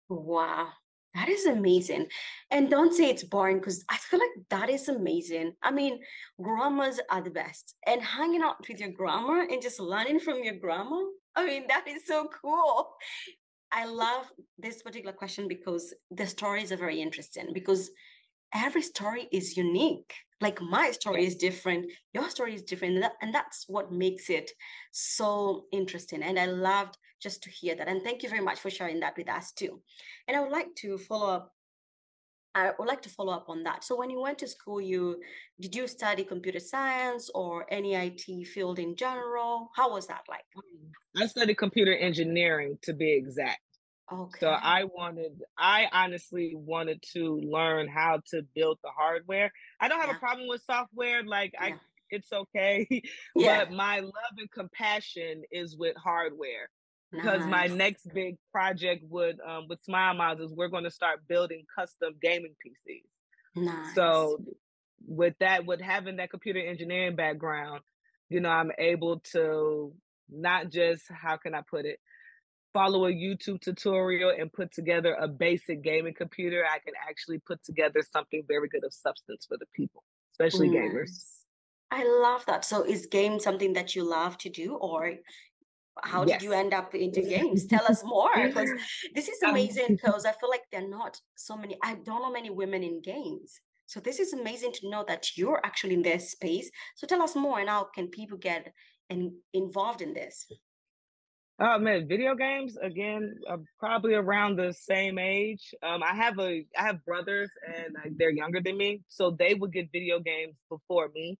Wow, 0.08 0.68
that 1.16 1.28
is 1.28 1.46
amazing. 1.46 2.06
And 2.50 2.70
don't 2.70 2.94
say 2.94 3.08
it's 3.10 3.24
boring 3.24 3.58
because 3.58 3.84
I 3.88 3.96
feel 3.96 4.20
like 4.20 4.46
that 4.50 4.70
is 4.70 4.88
amazing. 4.88 5.54
I 5.62 5.70
mean, 5.70 5.98
grandmas 6.40 7.00
are 7.10 7.22
the 7.22 7.30
best. 7.30 7.74
And 7.86 8.02
hanging 8.02 8.42
out 8.42 8.56
with 8.68 8.78
your 8.78 8.90
grandma 8.90 9.46
and 9.50 9.62
just 9.62 9.80
learning 9.80 10.20
from 10.20 10.44
your 10.44 10.54
grandma, 10.54 11.00
I 11.34 11.46
mean, 11.46 11.64
that 11.68 11.88
is 11.88 12.06
so 12.06 12.28
cool. 12.42 12.90
I 13.72 13.86
love 13.86 14.30
this 14.58 14.82
particular 14.82 15.12
question 15.12 15.48
because 15.48 15.94
the 16.10 16.26
stories 16.26 16.70
are 16.70 16.76
very 16.76 17.00
interesting 17.00 17.48
because 17.52 17.90
every 18.54 18.82
story 18.82 19.28
is 19.32 19.56
unique 19.56 20.14
like 20.40 20.60
my 20.60 20.90
story 20.90 21.26
is 21.26 21.34
different 21.34 21.90
your 22.12 22.28
story 22.30 22.54
is 22.54 22.62
different 22.62 22.94
and, 22.94 23.02
that, 23.02 23.12
and 23.20 23.34
that's 23.34 23.64
what 23.68 23.90
makes 23.90 24.30
it 24.30 24.50
so 24.92 25.64
interesting 25.72 26.22
and 26.22 26.38
i 26.38 26.46
loved 26.46 26.96
just 27.20 27.42
to 27.42 27.50
hear 27.50 27.74
that 27.74 27.88
and 27.88 28.02
thank 28.02 28.22
you 28.22 28.28
very 28.28 28.42
much 28.42 28.58
for 28.60 28.70
sharing 28.70 29.00
that 29.00 29.16
with 29.16 29.28
us 29.28 29.52
too 29.52 29.80
and 30.28 30.36
i 30.36 30.40
would 30.40 30.52
like 30.52 30.74
to 30.74 30.98
follow 30.98 31.28
up 31.28 31.52
I 32.56 32.72
would 32.78 32.88
like 32.88 33.02
to 33.02 33.10
follow 33.10 33.34
up 33.34 33.50
on 33.50 33.64
that. 33.64 33.84
So 33.84 33.94
when 33.98 34.08
you 34.08 34.18
went 34.18 34.38
to 34.38 34.48
school, 34.48 34.80
you 34.80 35.20
did 35.60 35.76
you 35.76 35.86
study 35.86 36.24
computer 36.24 36.58
science 36.58 37.28
or 37.34 37.66
any 37.70 37.92
IT 37.94 38.46
field 38.46 38.78
in 38.78 38.96
general? 38.96 39.70
How 39.76 39.92
was 39.92 40.06
that 40.06 40.22
like? 40.26 40.46
Mm. 40.56 41.22
I 41.22 41.26
studied 41.26 41.58
computer 41.58 41.94
engineering 41.94 42.78
to 42.82 42.94
be 42.94 43.12
exact. 43.12 43.60
Okay. 44.10 44.38
So 44.40 44.48
I 44.48 44.84
wanted, 44.84 45.42
I 45.58 45.88
honestly 45.92 46.54
wanted 46.54 47.02
to 47.12 47.40
learn 47.42 47.88
how 47.88 48.20
to 48.30 48.42
build 48.54 48.78
the 48.82 48.90
hardware. 48.90 49.50
I 49.80 49.88
don't 49.88 50.00
have 50.00 50.10
yeah. 50.10 50.16
a 50.16 50.20
problem 50.20 50.48
with 50.48 50.62
software. 50.62 51.24
Like 51.24 51.52
yeah. 51.54 51.64
I, 51.64 51.74
it's 52.10 52.32
okay. 52.32 52.86
Yeah. 53.34 53.64
but 53.64 53.74
my 53.74 54.00
love 54.00 54.34
and 54.38 54.50
compassion 54.50 55.42
is 55.50 55.76
with 55.76 55.96
hardware. 55.96 56.70
Because 57.12 57.40
nice. 57.46 57.70
my 57.70 57.74
next 57.74 58.12
big 58.12 58.36
project 58.52 59.04
would 59.08 59.38
um 59.46 59.66
with 59.68 59.82
Smile 59.84 60.14
Mods 60.14 60.40
is 60.40 60.52
we're 60.52 60.68
going 60.68 60.84
to 60.84 60.90
start 60.90 61.20
building 61.28 61.64
custom 61.74 62.14
gaming 62.20 62.54
PCs. 62.64 63.64
Nice. 63.64 63.94
So 63.94 64.42
with 65.06 65.34
that, 65.40 65.66
with 65.66 65.80
having 65.80 66.16
that 66.16 66.30
computer 66.30 66.60
engineering 66.60 67.16
background, 67.16 67.80
you 68.28 68.40
know, 68.40 68.50
I'm 68.50 68.72
able 68.78 69.20
to 69.32 69.94
not 70.28 70.70
just 70.70 71.04
how 71.10 71.36
can 71.36 71.54
I 71.54 71.62
put 71.68 71.84
it, 71.84 72.00
follow 72.72 73.06
a 73.06 73.10
YouTube 73.10 73.60
tutorial 73.60 74.32
and 74.38 74.52
put 74.52 74.72
together 74.72 75.16
a 75.18 75.28
basic 75.28 75.82
gaming 75.82 76.14
computer, 76.14 76.64
I 76.64 76.78
can 76.78 76.94
actually 77.08 77.38
put 77.38 77.64
together 77.64 78.02
something 78.12 78.42
very 78.46 78.68
good 78.68 78.84
of 78.84 78.92
substance 78.92 79.46
for 79.46 79.56
the 79.56 79.66
people, 79.74 80.02
especially 80.32 80.68
gamers. 80.68 81.10
I 81.90 82.04
love 82.04 82.44
that. 82.46 82.64
So 82.64 82.84
is 82.84 83.06
game 83.06 83.38
something 83.38 83.72
that 83.74 83.94
you 83.94 84.02
love 84.04 84.36
to 84.38 84.50
do 84.50 84.74
or 84.74 85.14
how 86.02 86.24
did 86.24 86.42
you 86.42 86.52
end 86.52 86.74
up 86.74 86.94
into 86.94 87.22
games? 87.36 87.66
Tell 87.66 87.84
us 87.86 88.04
more 88.04 88.30
because 88.34 88.70
this 89.14 89.28
is 89.28 89.42
amazing 89.42 89.96
because 89.96 90.24
I 90.24 90.32
feel 90.32 90.50
like 90.50 90.64
there 90.70 90.84
are 90.84 90.88
not 90.88 91.20
so 91.36 91.56
many, 91.56 91.76
I 91.82 91.94
don't 91.94 92.22
know 92.22 92.32
many 92.32 92.50
women 92.50 92.82
in 92.82 93.00
games. 93.00 93.60
So 93.86 94.00
this 94.00 94.18
is 94.18 94.32
amazing 94.32 94.72
to 94.74 94.90
know 94.90 95.04
that 95.06 95.36
you're 95.36 95.60
actually 95.64 95.94
in 95.94 96.02
this 96.02 96.32
space. 96.32 96.70
So 96.96 97.06
tell 97.06 97.22
us 97.22 97.36
more 97.36 97.60
and 97.60 97.68
how 97.68 97.84
can 97.94 98.08
people 98.08 98.36
get 98.36 98.72
in, 99.08 99.36
involved 99.52 100.02
in 100.02 100.12
this? 100.12 100.46
Oh 101.58 101.78
man, 101.78 102.06
video 102.06 102.34
games 102.34 102.76
again, 102.82 103.34
uh, 103.48 103.56
probably 103.78 104.12
around 104.12 104.56
the 104.56 104.74
same 104.74 105.18
age. 105.18 105.74
Um, 105.82 106.02
I 106.02 106.14
have 106.14 106.38
a, 106.38 106.66
I 106.76 106.82
have 106.82 107.02
brothers, 107.06 107.50
and 107.66 107.94
like, 107.94 108.12
they're 108.18 108.30
younger 108.30 108.60
than 108.60 108.76
me, 108.76 109.00
so 109.08 109.30
they 109.30 109.54
would 109.54 109.72
get 109.72 109.90
video 109.90 110.20
games 110.20 110.54
before 110.68 111.08
me. 111.14 111.38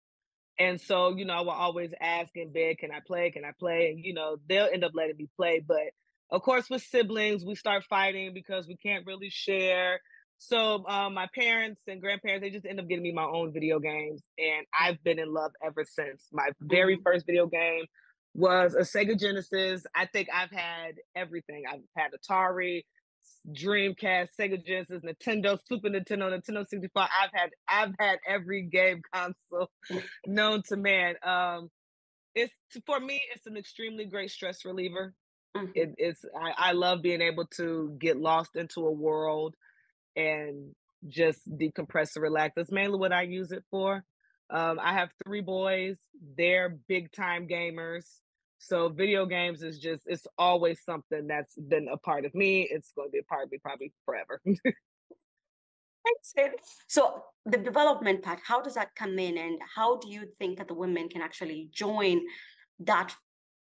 And 0.58 0.80
so, 0.80 1.14
you 1.14 1.24
know, 1.24 1.34
I 1.34 1.40
will 1.40 1.50
always 1.50 1.92
ask 2.00 2.34
in 2.36 2.52
bed, 2.52 2.78
"Can 2.78 2.90
I 2.90 3.00
play? 3.06 3.30
Can 3.30 3.44
I 3.44 3.52
play?" 3.58 3.90
And 3.90 4.04
you 4.04 4.14
know, 4.14 4.36
they'll 4.48 4.68
end 4.72 4.84
up 4.84 4.92
letting 4.94 5.16
me 5.16 5.28
play. 5.36 5.60
But 5.66 5.92
of 6.30 6.42
course, 6.42 6.68
with 6.70 6.82
siblings, 6.82 7.44
we 7.44 7.54
start 7.54 7.84
fighting 7.84 8.32
because 8.32 8.66
we 8.66 8.76
can't 8.76 9.06
really 9.06 9.30
share. 9.30 10.00
So, 10.38 10.86
um, 10.86 11.14
my 11.14 11.28
parents 11.34 11.80
and 11.86 12.00
grandparents, 12.00 12.42
they 12.42 12.50
just 12.50 12.66
end 12.66 12.78
up 12.78 12.88
getting 12.88 13.02
me 13.02 13.12
my 13.12 13.24
own 13.24 13.52
video 13.52 13.78
games, 13.78 14.22
and 14.38 14.66
I've 14.78 15.02
been 15.02 15.18
in 15.18 15.32
love 15.32 15.52
ever 15.64 15.84
since. 15.84 16.26
My 16.32 16.50
very 16.60 16.98
mm. 16.98 17.02
first 17.02 17.26
video 17.26 17.46
game 17.46 17.86
was 18.34 18.74
a 18.74 18.80
Sega 18.80 19.18
Genesis. 19.18 19.84
I 19.94 20.06
think 20.06 20.28
I've 20.32 20.50
had 20.50 20.96
everything. 21.14 21.64
I've 21.70 21.80
had 21.96 22.10
Atari, 22.12 22.84
Dreamcast, 23.50 24.28
Sega 24.38 24.64
Genesis, 24.64 25.02
Nintendo, 25.02 25.58
Super 25.68 25.88
Nintendo, 25.88 26.30
Nintendo 26.30 26.66
64. 26.66 27.02
I've 27.02 27.30
had 27.32 27.50
I've 27.68 27.94
had 27.98 28.18
every 28.26 28.62
game 28.62 29.02
console 29.14 29.70
known 30.26 30.62
to 30.68 30.76
man. 30.76 31.14
Um 31.22 31.70
it's 32.34 32.52
for 32.84 33.00
me 33.00 33.20
it's 33.34 33.46
an 33.46 33.56
extremely 33.56 34.04
great 34.04 34.30
stress 34.30 34.64
reliever. 34.64 35.14
Mm-hmm. 35.56 35.72
It, 35.74 35.94
it's 35.98 36.24
I, 36.38 36.70
I 36.70 36.72
love 36.72 37.02
being 37.02 37.22
able 37.22 37.46
to 37.56 37.96
get 38.00 38.16
lost 38.18 38.56
into 38.56 38.86
a 38.86 38.92
world 38.92 39.54
and 40.16 40.74
just 41.08 41.40
decompress 41.48 42.16
and 42.16 42.22
relax. 42.22 42.54
That's 42.56 42.72
mainly 42.72 42.98
what 42.98 43.12
I 43.12 43.22
use 43.22 43.52
it 43.52 43.64
for. 43.70 44.04
Um, 44.50 44.78
I 44.80 44.94
have 44.94 45.10
three 45.24 45.40
boys. 45.40 45.96
They're 46.36 46.76
big 46.88 47.12
time 47.12 47.48
gamers. 47.48 48.04
So 48.58 48.88
video 48.88 49.26
games 49.26 49.62
is 49.62 49.78
just 49.78 50.02
it's 50.06 50.26
always 50.38 50.82
something 50.84 51.26
that's 51.26 51.54
been 51.56 51.88
a 51.92 51.96
part 51.96 52.24
of 52.24 52.34
me. 52.34 52.62
It's 52.70 52.92
going 52.96 53.08
to 53.08 53.12
be 53.12 53.18
a 53.18 53.24
part 53.24 53.44
of 53.44 53.50
me 53.50 53.58
probably 53.62 53.92
forever. 54.04 54.40
so 56.88 57.22
the 57.44 57.58
development 57.58 58.22
part, 58.22 58.40
how 58.44 58.60
does 58.60 58.74
that 58.74 58.94
come 58.94 59.18
in 59.18 59.38
and 59.38 59.58
how 59.74 59.98
do 59.98 60.08
you 60.10 60.24
think 60.38 60.58
that 60.58 60.68
the 60.68 60.74
women 60.74 61.08
can 61.08 61.22
actually 61.22 61.68
join 61.72 62.20
that 62.80 63.14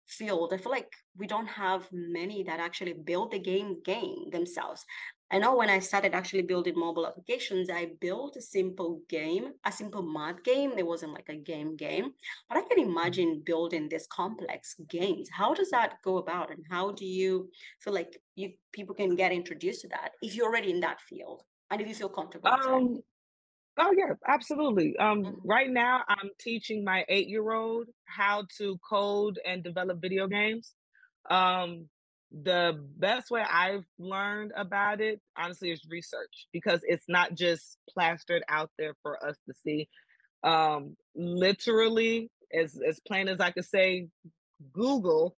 field? 0.06 0.52
I 0.52 0.58
feel 0.58 0.72
like 0.72 0.92
we 1.16 1.26
don't 1.26 1.48
have 1.48 1.88
many 1.92 2.42
that 2.44 2.60
actually 2.60 2.92
build 2.92 3.32
the 3.32 3.38
game 3.38 3.82
game 3.84 4.30
themselves. 4.30 4.84
I 5.30 5.38
know 5.38 5.56
when 5.56 5.70
I 5.70 5.78
started 5.78 6.14
actually 6.14 6.42
building 6.42 6.78
mobile 6.78 7.06
applications, 7.06 7.70
I 7.70 7.92
built 8.00 8.36
a 8.36 8.42
simple 8.42 9.00
game, 9.08 9.52
a 9.64 9.72
simple 9.72 10.02
math 10.02 10.44
game. 10.44 10.72
It 10.76 10.86
wasn't 10.86 11.14
like 11.14 11.28
a 11.28 11.36
game 11.36 11.76
game, 11.76 12.12
but 12.48 12.58
I 12.58 12.62
can 12.62 12.78
imagine 12.78 13.42
building 13.44 13.88
this 13.88 14.06
complex 14.06 14.76
games. 14.88 15.28
How 15.32 15.54
does 15.54 15.70
that 15.70 15.94
go 16.04 16.18
about, 16.18 16.50
and 16.50 16.64
how 16.70 16.92
do 16.92 17.06
you 17.06 17.50
feel 17.80 17.94
like 17.94 18.20
you 18.36 18.52
people 18.72 18.94
can 18.94 19.16
get 19.16 19.32
introduced 19.32 19.80
to 19.82 19.88
that 19.88 20.12
if 20.22 20.36
you're 20.36 20.46
already 20.46 20.70
in 20.70 20.80
that 20.80 21.00
field 21.00 21.42
and 21.70 21.80
if 21.80 21.88
you 21.88 21.94
feel 21.94 22.10
comfortable? 22.10 22.48
Um, 22.48 23.00
oh 23.78 23.94
yeah, 23.96 24.14
absolutely. 24.28 24.96
Um, 24.98 25.22
mm-hmm. 25.22 25.48
right 25.48 25.70
now 25.70 26.02
I'm 26.06 26.30
teaching 26.38 26.84
my 26.84 27.04
eight 27.08 27.28
year 27.28 27.52
old 27.52 27.86
how 28.04 28.44
to 28.58 28.78
code 28.88 29.38
and 29.46 29.64
develop 29.64 30.02
video 30.02 30.28
games. 30.28 30.74
Um, 31.30 31.88
the 32.42 32.84
best 32.96 33.30
way 33.30 33.42
I've 33.48 33.84
learned 33.98 34.52
about 34.56 35.00
it, 35.00 35.20
honestly, 35.36 35.70
is 35.70 35.82
research 35.88 36.48
because 36.52 36.80
it's 36.82 37.04
not 37.08 37.34
just 37.34 37.78
plastered 37.88 38.42
out 38.48 38.70
there 38.78 38.94
for 39.02 39.24
us 39.24 39.36
to 39.46 39.54
see. 39.54 39.88
Um, 40.42 40.96
literally, 41.14 42.30
as 42.52 42.78
as 42.86 43.00
plain 43.06 43.28
as 43.28 43.40
I 43.40 43.50
could 43.50 43.64
say, 43.64 44.08
Google 44.72 45.36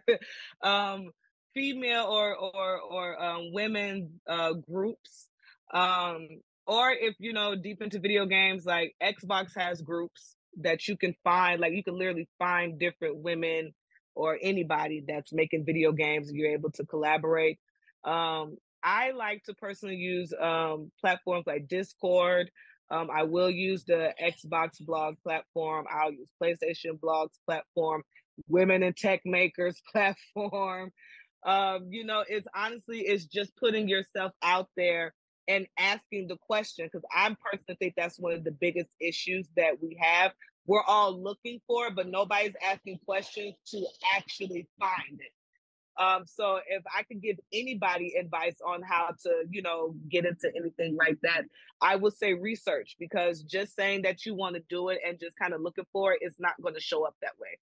um, 0.62 1.10
female 1.54 2.04
or 2.04 2.36
or 2.36 2.80
or 2.80 3.22
um, 3.22 3.52
women 3.52 4.20
uh, 4.28 4.52
groups, 4.52 5.28
um, 5.74 6.28
or 6.66 6.92
if 6.92 7.16
you 7.18 7.32
know 7.32 7.56
deep 7.56 7.82
into 7.82 7.98
video 7.98 8.26
games, 8.26 8.64
like 8.64 8.94
Xbox 9.02 9.56
has 9.56 9.82
groups 9.82 10.36
that 10.60 10.86
you 10.86 10.96
can 10.96 11.14
find. 11.24 11.60
Like 11.60 11.72
you 11.72 11.82
can 11.82 11.98
literally 11.98 12.28
find 12.38 12.78
different 12.78 13.18
women 13.18 13.72
or 14.18 14.36
anybody 14.42 15.04
that's 15.06 15.32
making 15.32 15.64
video 15.64 15.92
games, 15.92 16.32
you're 16.32 16.50
able 16.50 16.72
to 16.72 16.84
collaborate. 16.84 17.56
Um, 18.04 18.56
I 18.82 19.12
like 19.12 19.44
to 19.44 19.54
personally 19.54 19.94
use 19.94 20.34
um, 20.38 20.90
platforms 21.00 21.46
like 21.46 21.68
Discord. 21.68 22.50
Um, 22.90 23.10
I 23.14 23.22
will 23.22 23.48
use 23.48 23.84
the 23.84 24.12
Xbox 24.20 24.84
blog 24.84 25.14
platform. 25.22 25.86
I'll 25.88 26.10
use 26.10 26.26
PlayStation 26.42 26.98
blogs 26.98 27.38
platform, 27.46 28.02
Women 28.48 28.82
in 28.82 28.92
Tech 28.92 29.20
Makers 29.24 29.80
platform. 29.92 30.90
Um, 31.46 31.86
you 31.90 32.04
know, 32.04 32.24
it's 32.26 32.48
honestly, 32.56 33.02
it's 33.02 33.24
just 33.24 33.56
putting 33.56 33.88
yourself 33.88 34.32
out 34.42 34.68
there 34.76 35.14
and 35.46 35.68
asking 35.78 36.26
the 36.26 36.38
question 36.38 36.86
because 36.86 37.06
I 37.14 37.36
personally 37.40 37.76
think 37.78 37.94
that's 37.96 38.18
one 38.18 38.32
of 38.32 38.42
the 38.42 38.50
biggest 38.50 38.90
issues 39.00 39.48
that 39.56 39.80
we 39.80 39.96
have 40.00 40.32
we're 40.68 40.84
all 40.86 41.20
looking 41.20 41.60
for, 41.66 41.90
but 41.90 42.08
nobody's 42.08 42.52
asking 42.62 42.98
questions 43.04 43.54
to 43.68 43.84
actually 44.14 44.68
find 44.78 45.18
it. 45.18 45.32
Um, 46.00 46.24
so 46.26 46.60
if 46.68 46.84
I 46.96 47.02
could 47.02 47.20
give 47.22 47.38
anybody 47.52 48.14
advice 48.20 48.54
on 48.64 48.82
how 48.82 49.14
to, 49.24 49.44
you 49.50 49.62
know, 49.62 49.96
get 50.08 50.26
into 50.26 50.52
anything 50.54 50.94
like 50.94 51.18
that, 51.22 51.42
I 51.80 51.96
would 51.96 52.16
say 52.16 52.34
research 52.34 52.96
because 53.00 53.42
just 53.42 53.74
saying 53.74 54.02
that 54.02 54.24
you 54.26 54.34
want 54.34 54.56
to 54.56 54.62
do 54.68 54.90
it 54.90 54.98
and 55.04 55.18
just 55.18 55.36
kind 55.38 55.54
of 55.54 55.62
looking 55.62 55.86
for 55.90 56.12
it 56.12 56.20
is 56.22 56.36
not 56.38 56.52
going 56.62 56.74
to 56.74 56.80
show 56.80 57.04
up 57.04 57.16
that 57.22 57.32
way. 57.40 57.58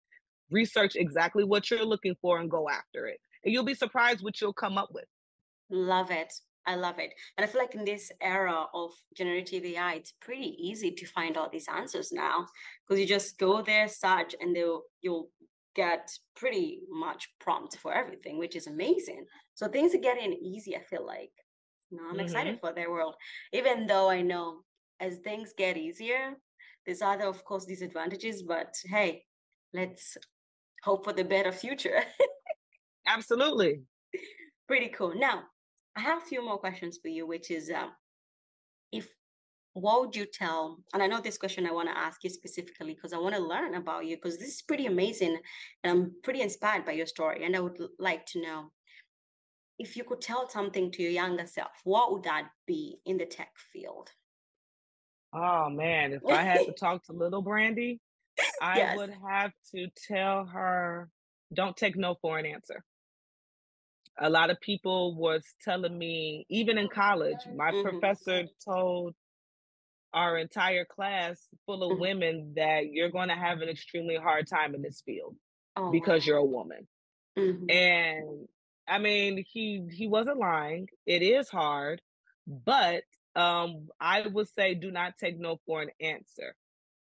Research 0.51 0.97
exactly 0.97 1.45
what 1.45 1.71
you're 1.71 1.87
looking 1.87 2.17
for 2.21 2.41
and 2.41 2.51
go 2.51 2.69
after 2.69 3.07
it. 3.07 3.21
And 3.45 3.55
you'll 3.55 3.65
be 3.65 3.75
surprised 3.75 4.23
what 4.23 4.41
you'll 4.41 4.53
come 4.53 4.77
up 4.77 4.89
with. 4.93 5.07
Love 5.71 6.11
it. 6.11 6.35
I 6.67 6.75
love 6.75 6.99
it. 6.99 7.13
And 7.37 7.45
I 7.45 7.47
feel 7.47 7.61
like 7.61 7.75
in 7.75 7.85
this 7.85 8.11
era 8.21 8.67
of 8.75 8.91
generative 9.17 9.65
AI, 9.65 9.95
it's 9.95 10.13
pretty 10.21 10.57
easy 10.59 10.91
to 10.91 11.07
find 11.07 11.37
all 11.37 11.49
these 11.51 11.69
answers 11.69 12.11
now 12.13 12.47
because 12.87 13.01
you 13.01 13.07
just 13.07 13.39
go 13.39 13.63
there, 13.63 13.89
search, 13.89 14.35
and 14.41 14.55
they'll 14.55 14.83
you'll 15.01 15.31
get 15.75 16.11
pretty 16.35 16.81
much 16.91 17.29
prompt 17.39 17.77
for 17.77 17.93
everything, 17.93 18.39
which 18.39 18.57
is 18.57 18.67
amazing. 18.67 19.25
So 19.55 19.69
things 19.69 19.95
are 19.95 19.99
getting 19.99 20.33
easy, 20.33 20.75
I 20.75 20.81
feel 20.81 21.07
like. 21.07 21.31
You 21.91 21.99
know, 21.99 22.05
I'm 22.05 22.13
mm-hmm. 22.13 22.21
excited 22.21 22.59
for 22.61 22.73
their 22.73 22.91
world. 22.91 23.15
Even 23.53 23.87
though 23.87 24.09
I 24.09 24.23
know 24.23 24.63
as 24.99 25.19
things 25.19 25.53
get 25.57 25.77
easier, 25.77 26.35
there's 26.85 27.03
other, 27.03 27.27
of 27.27 27.45
course, 27.45 27.67
disadvantages, 27.67 28.43
but 28.43 28.75
hey, 28.87 29.25
let's 29.73 30.17
hope 30.83 31.05
for 31.05 31.13
the 31.13 31.25
better 31.25 31.53
future. 31.53 32.03
Absolutely. 33.07 33.83
Pretty 34.67 34.89
cool. 34.89 35.15
Now, 35.15 35.45
I 35.97 36.01
have 36.01 36.19
a 36.19 36.27
few 36.27 36.45
more 36.45 36.59
questions 36.59 36.99
for 37.01 37.09
you, 37.09 37.27
which 37.27 37.51
is 37.51 37.71
uh, 37.71 37.89
if 38.93 39.09
what 39.73 40.01
would 40.01 40.17
you 40.17 40.27
tell? 40.27 40.79
And 40.95 41.03
I 41.03 41.07
know 41.07 41.21
this 41.21 41.39
question 41.39 41.67
I 41.67 41.73
want 41.73 41.89
to 41.89 41.99
ask 41.99 42.25
you 42.25 42.31
specifically 42.31 42.95
because 42.95 43.13
I 43.13 43.19
want 43.19 43.35
to 43.35 43.41
learn 43.41 43.75
about 43.75 44.07
you 44.07 44.17
because 44.17 44.39
this 44.39 44.55
is 44.55 44.63
pretty 44.63 44.87
amazing 44.87 45.39
and 45.85 45.91
I'm 45.91 46.13
pretty 46.23 46.41
inspired 46.41 46.87
by 46.87 46.93
your 46.93 47.07
story. 47.07 47.45
And 47.45 47.55
I 47.55 47.61
would 47.61 47.79
like 47.99 48.25
to 48.27 48.41
know 48.41 48.73
if 49.79 49.97
you 49.97 50.05
could 50.05 50.23
tell 50.23 50.49
something 50.49 50.91
to 50.93 51.03
your 51.03 51.13
younger 51.13 51.47
self, 51.47 51.73
what 51.85 52.13
would 52.13 52.23
that 52.23 52.49
be 52.67 52.99
in 53.05 53.19
the 53.19 53.27
tech 53.27 53.51
field? 53.71 54.11
Oh 55.35 55.69
man, 55.69 56.13
if 56.13 56.23
I 56.27 56.43
had 56.43 56.65
to 56.65 56.73
talk 56.79 57.05
to 57.05 57.13
little 57.13 57.43
Brandy, 57.43 58.01
I 58.63 58.79
yes. 58.79 58.97
would 58.97 59.13
have 59.29 59.53
to 59.75 59.89
tell 60.09 60.47
her 60.47 61.11
don't 61.55 61.77
take 61.77 61.97
no 61.97 62.17
for 62.23 62.39
an 62.39 62.47
answer 62.47 62.83
a 64.19 64.31
lot 64.31 64.51
of 64.51 64.61
people 64.61 65.15
was 65.15 65.43
telling 65.63 65.97
me 65.97 66.47
even 66.49 66.79
in 66.79 66.89
college 66.89 67.39
my 67.55 67.71
mm-hmm. 67.71 67.89
professor 67.89 68.45
told 68.65 69.15
our 70.13 70.39
entire 70.39 70.85
class 70.85 71.49
full 71.67 71.83
of 71.83 71.93
mm-hmm. 71.93 72.01
women 72.01 72.53
that 72.57 72.87
you're 72.91 73.11
going 73.11 73.29
to 73.29 73.35
have 73.35 73.61
an 73.61 73.69
extremely 73.69 74.17
hard 74.17 74.47
time 74.47 74.75
in 74.75 74.83
this 74.83 75.03
field 75.05 75.37
oh, 75.77 75.91
because 75.91 76.27
you're 76.27 76.37
a 76.39 76.45
woman 76.45 76.87
mm-hmm. 77.39 77.71
and 77.71 78.49
i 78.89 78.99
mean 78.99 79.45
he 79.53 79.87
he 79.93 80.07
wasn't 80.07 80.39
lying 80.39 80.89
it 81.07 81.23
is 81.23 81.49
hard 81.49 82.01
but 82.47 83.03
um 83.35 83.89
i 84.01 84.27
would 84.27 84.49
say 84.49 84.75
do 84.75 84.91
not 84.91 85.15
take 85.19 85.39
no 85.39 85.59
for 85.67 85.83
an 85.83 85.91
answer 86.01 86.55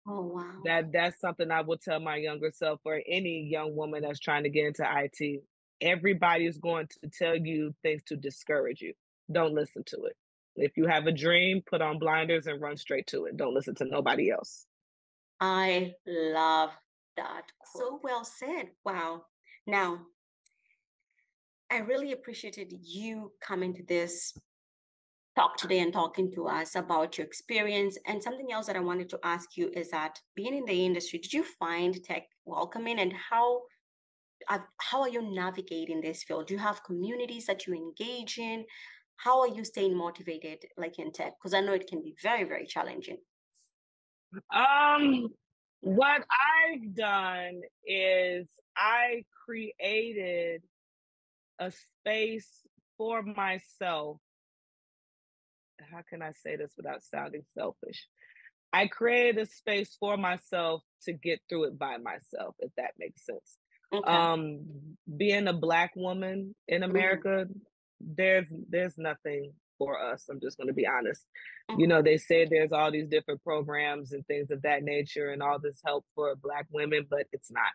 Oh 0.05 0.21
wow. 0.21 0.51
That 0.65 0.91
that's 0.91 1.19
something 1.21 1.49
I 1.49 1.61
would 1.61 1.81
tell 1.81 1.99
my 1.99 2.17
younger 2.17 2.51
self 2.53 2.81
or 2.83 3.01
any 3.07 3.47
young 3.49 3.73
woman 3.73 4.01
that's 4.01 4.19
trying 4.19 4.43
to 4.43 4.49
get 4.49 4.65
into 4.65 4.83
IT 4.85 5.43
everybody 5.81 6.45
is 6.45 6.57
going 6.57 6.87
to 7.01 7.09
tell 7.09 7.35
you 7.35 7.73
things 7.83 8.01
to 8.07 8.15
discourage 8.15 8.81
you. 8.81 8.93
Don't 9.31 9.53
listen 9.53 9.83
to 9.85 10.03
it. 10.03 10.15
If 10.55 10.77
you 10.77 10.87
have 10.87 11.07
a 11.07 11.11
dream, 11.11 11.61
put 11.65 11.81
on 11.81 11.99
blinders 11.99 12.47
and 12.47 12.61
run 12.61 12.77
straight 12.77 13.07
to 13.07 13.25
it. 13.25 13.37
Don't 13.37 13.53
listen 13.53 13.75
to 13.75 13.85
nobody 13.85 14.29
else. 14.29 14.67
I 15.39 15.93
love 16.05 16.69
that. 17.17 17.43
So 17.75 17.99
well 18.03 18.23
said. 18.23 18.69
Wow. 18.85 19.23
Now, 19.65 19.99
I 21.71 21.77
really 21.77 22.11
appreciated 22.11 22.73
you 22.81 23.31
coming 23.41 23.73
to 23.73 23.83
this 23.83 24.37
talk 25.35 25.57
today 25.57 25.79
and 25.79 25.91
talking 25.91 26.31
to 26.33 26.47
us 26.47 26.75
about 26.75 27.17
your 27.17 27.25
experience. 27.25 27.97
And 28.05 28.21
something 28.21 28.51
else 28.51 28.67
that 28.67 28.75
I 28.75 28.81
wanted 28.81 29.09
to 29.09 29.19
ask 29.23 29.57
you 29.57 29.71
is 29.73 29.89
that 29.89 30.19
being 30.35 30.55
in 30.55 30.65
the 30.65 30.85
industry, 30.85 31.19
did 31.19 31.33
you 31.33 31.43
find 31.43 32.03
tech 32.03 32.27
welcoming 32.45 32.99
and 32.99 33.13
how 33.13 33.61
how 34.77 35.01
are 35.01 35.09
you 35.09 35.21
navigating 35.21 36.01
this 36.01 36.23
field? 36.23 36.47
Do 36.47 36.53
you 36.53 36.59
have 36.59 36.83
communities 36.83 37.45
that 37.45 37.65
you 37.67 37.73
engage 37.73 38.37
in? 38.37 38.65
How 39.17 39.41
are 39.41 39.47
you 39.47 39.63
staying 39.63 39.95
motivated 39.97 40.65
like 40.77 40.99
in 40.99 41.11
tech? 41.11 41.33
Because 41.39 41.53
I 41.53 41.61
know 41.61 41.73
it 41.73 41.87
can 41.87 42.01
be 42.01 42.15
very, 42.21 42.43
very 42.43 42.65
challenging. 42.65 43.17
Um 44.53 45.29
what 45.81 46.23
I've 46.31 46.95
done 46.95 47.61
is 47.85 48.47
I 48.75 49.25
created 49.45 50.61
a 51.59 51.71
space 51.71 52.49
for 52.97 53.21
myself 53.21 54.17
how 55.91 56.01
can 56.09 56.21
I 56.21 56.31
say 56.31 56.55
this 56.55 56.73
without 56.77 57.03
sounding 57.03 57.43
selfish? 57.57 58.07
I 58.71 58.87
created 58.87 59.37
a 59.41 59.45
space 59.45 59.95
for 59.99 60.17
myself 60.17 60.81
to 61.03 61.13
get 61.13 61.41
through 61.47 61.65
it 61.65 61.77
by 61.77 61.97
myself, 61.97 62.55
if 62.59 62.71
that 62.77 62.93
makes 62.97 63.25
sense. 63.25 63.57
Okay. 63.93 64.11
Um, 64.11 64.61
being 65.17 65.47
a 65.47 65.53
black 65.53 65.91
woman 65.95 66.55
in 66.67 66.81
mm-hmm. 66.81 66.91
America, 66.91 67.45
mm. 67.47 67.55
there's 67.99 68.47
there's 68.69 68.97
nothing 68.97 69.53
for 69.77 70.01
us. 70.01 70.25
I'm 70.29 70.39
just 70.39 70.57
going 70.57 70.67
to 70.67 70.73
be 70.73 70.87
honest. 70.87 71.25
Mm. 71.69 71.79
You 71.79 71.87
know, 71.87 72.01
they 72.01 72.17
say 72.17 72.45
there's 72.45 72.71
all 72.71 72.91
these 72.91 73.07
different 73.07 73.43
programs 73.43 74.11
and 74.11 74.25
things 74.25 74.51
of 74.51 74.61
that 74.63 74.83
nature, 74.83 75.29
and 75.29 75.43
all 75.43 75.59
this 75.59 75.79
help 75.85 76.05
for 76.15 76.35
black 76.35 76.67
women, 76.71 77.05
but 77.09 77.27
it's 77.31 77.51
not. 77.51 77.71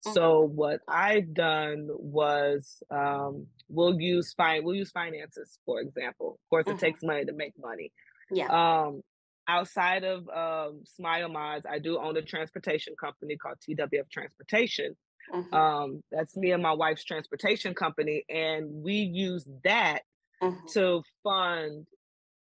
So 0.00 0.44
mm-hmm. 0.44 0.56
what 0.56 0.80
I've 0.86 1.34
done 1.34 1.88
was 1.90 2.82
um, 2.90 3.46
we'll 3.68 4.00
use 4.00 4.32
fine 4.32 4.64
we'll 4.64 4.76
use 4.76 4.90
finances 4.90 5.58
for 5.66 5.80
example. 5.80 6.38
Of 6.44 6.50
course, 6.50 6.64
it 6.66 6.70
mm-hmm. 6.70 6.78
takes 6.78 7.02
money 7.02 7.24
to 7.24 7.32
make 7.32 7.54
money. 7.58 7.92
Yeah. 8.30 8.46
Um, 8.46 9.02
outside 9.48 10.04
of 10.04 10.28
um, 10.28 10.82
Smile 10.84 11.28
Mods, 11.30 11.66
I 11.68 11.78
do 11.78 11.98
own 11.98 12.16
a 12.16 12.22
transportation 12.22 12.94
company 13.00 13.36
called 13.36 13.56
TWF 13.68 14.10
Transportation. 14.12 14.96
Mm-hmm. 15.32 15.54
Um, 15.54 16.02
that's 16.10 16.36
me 16.36 16.52
and 16.52 16.62
my 16.62 16.72
wife's 16.72 17.04
transportation 17.04 17.74
company, 17.74 18.24
and 18.28 18.82
we 18.82 18.94
use 18.94 19.46
that 19.64 20.00
mm-hmm. 20.42 20.66
to 20.74 21.02
fund 21.22 21.86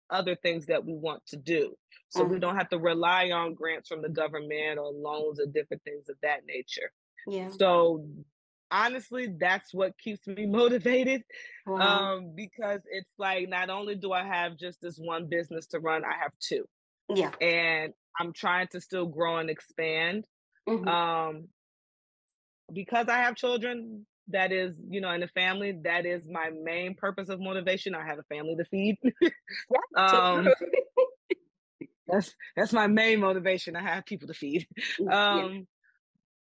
other 0.10 0.36
things 0.36 0.66
that 0.68 0.86
we 0.86 0.94
want 0.94 1.26
to 1.28 1.38
do. 1.38 1.76
So 2.10 2.24
we 2.24 2.32
mm-hmm. 2.32 2.40
don't 2.40 2.56
have 2.56 2.70
to 2.70 2.80
rely 2.80 3.30
on 3.30 3.54
grants 3.54 3.88
from 3.88 4.02
the 4.02 4.10
government 4.10 4.80
or 4.80 4.92
loans 4.92 5.40
or 5.40 5.46
different 5.46 5.84
things 5.84 6.10
of 6.10 6.16
that 6.24 6.46
nature. 6.48 6.92
Yeah. 7.28 7.50
So 7.50 8.08
honestly, 8.72 9.28
that's 9.40 9.74
what 9.74 9.98
keeps 9.98 10.26
me 10.28 10.46
motivated. 10.48 11.24
Wow. 11.68 12.16
Um, 12.16 12.34
because 12.36 12.82
it's 12.92 13.12
like 13.18 13.50
not 13.50 13.70
only 13.70 13.96
do 13.96 14.12
I 14.12 14.24
have 14.24 14.58
just 14.58 14.82
this 14.82 14.98
one 14.98 15.28
business 15.28 15.68
to 15.68 15.80
run, 15.80 16.04
I 16.04 16.18
have 16.22 16.32
two. 16.40 16.66
Yeah. 17.10 17.32
And 17.42 17.94
I'm 18.20 18.34
trying 18.34 18.68
to 18.72 18.82
still 18.82 19.06
grow 19.06 19.38
and 19.38 19.50
expand. 19.50 20.26
Mm-hmm. 20.68 20.88
Um, 20.88 21.48
because 22.74 23.08
I 23.08 23.18
have 23.18 23.36
children, 23.36 24.06
that 24.30 24.52
is, 24.52 24.76
you 24.90 25.02
know, 25.02 25.12
in 25.12 25.22
the 25.22 25.28
family, 25.28 25.80
that 25.84 26.06
is 26.06 26.28
my 26.30 26.50
main 26.50 26.96
purpose 26.96 27.30
of 27.30 27.40
motivation. 27.40 27.96
I 27.96 28.06
have 28.06 28.20
a 28.20 28.24
family 28.24 28.56
to 28.56 28.66
feed. 28.66 28.98
yeah, 29.22 29.30
um, 29.98 30.48
that's 32.08 32.36
that's 32.56 32.74
my 32.74 32.88
main 32.88 33.20
motivation. 33.20 33.76
I 33.76 33.82
have 33.82 34.06
people 34.06 34.28
to 34.28 34.34
feed. 34.34 34.68
Um, 35.12 35.68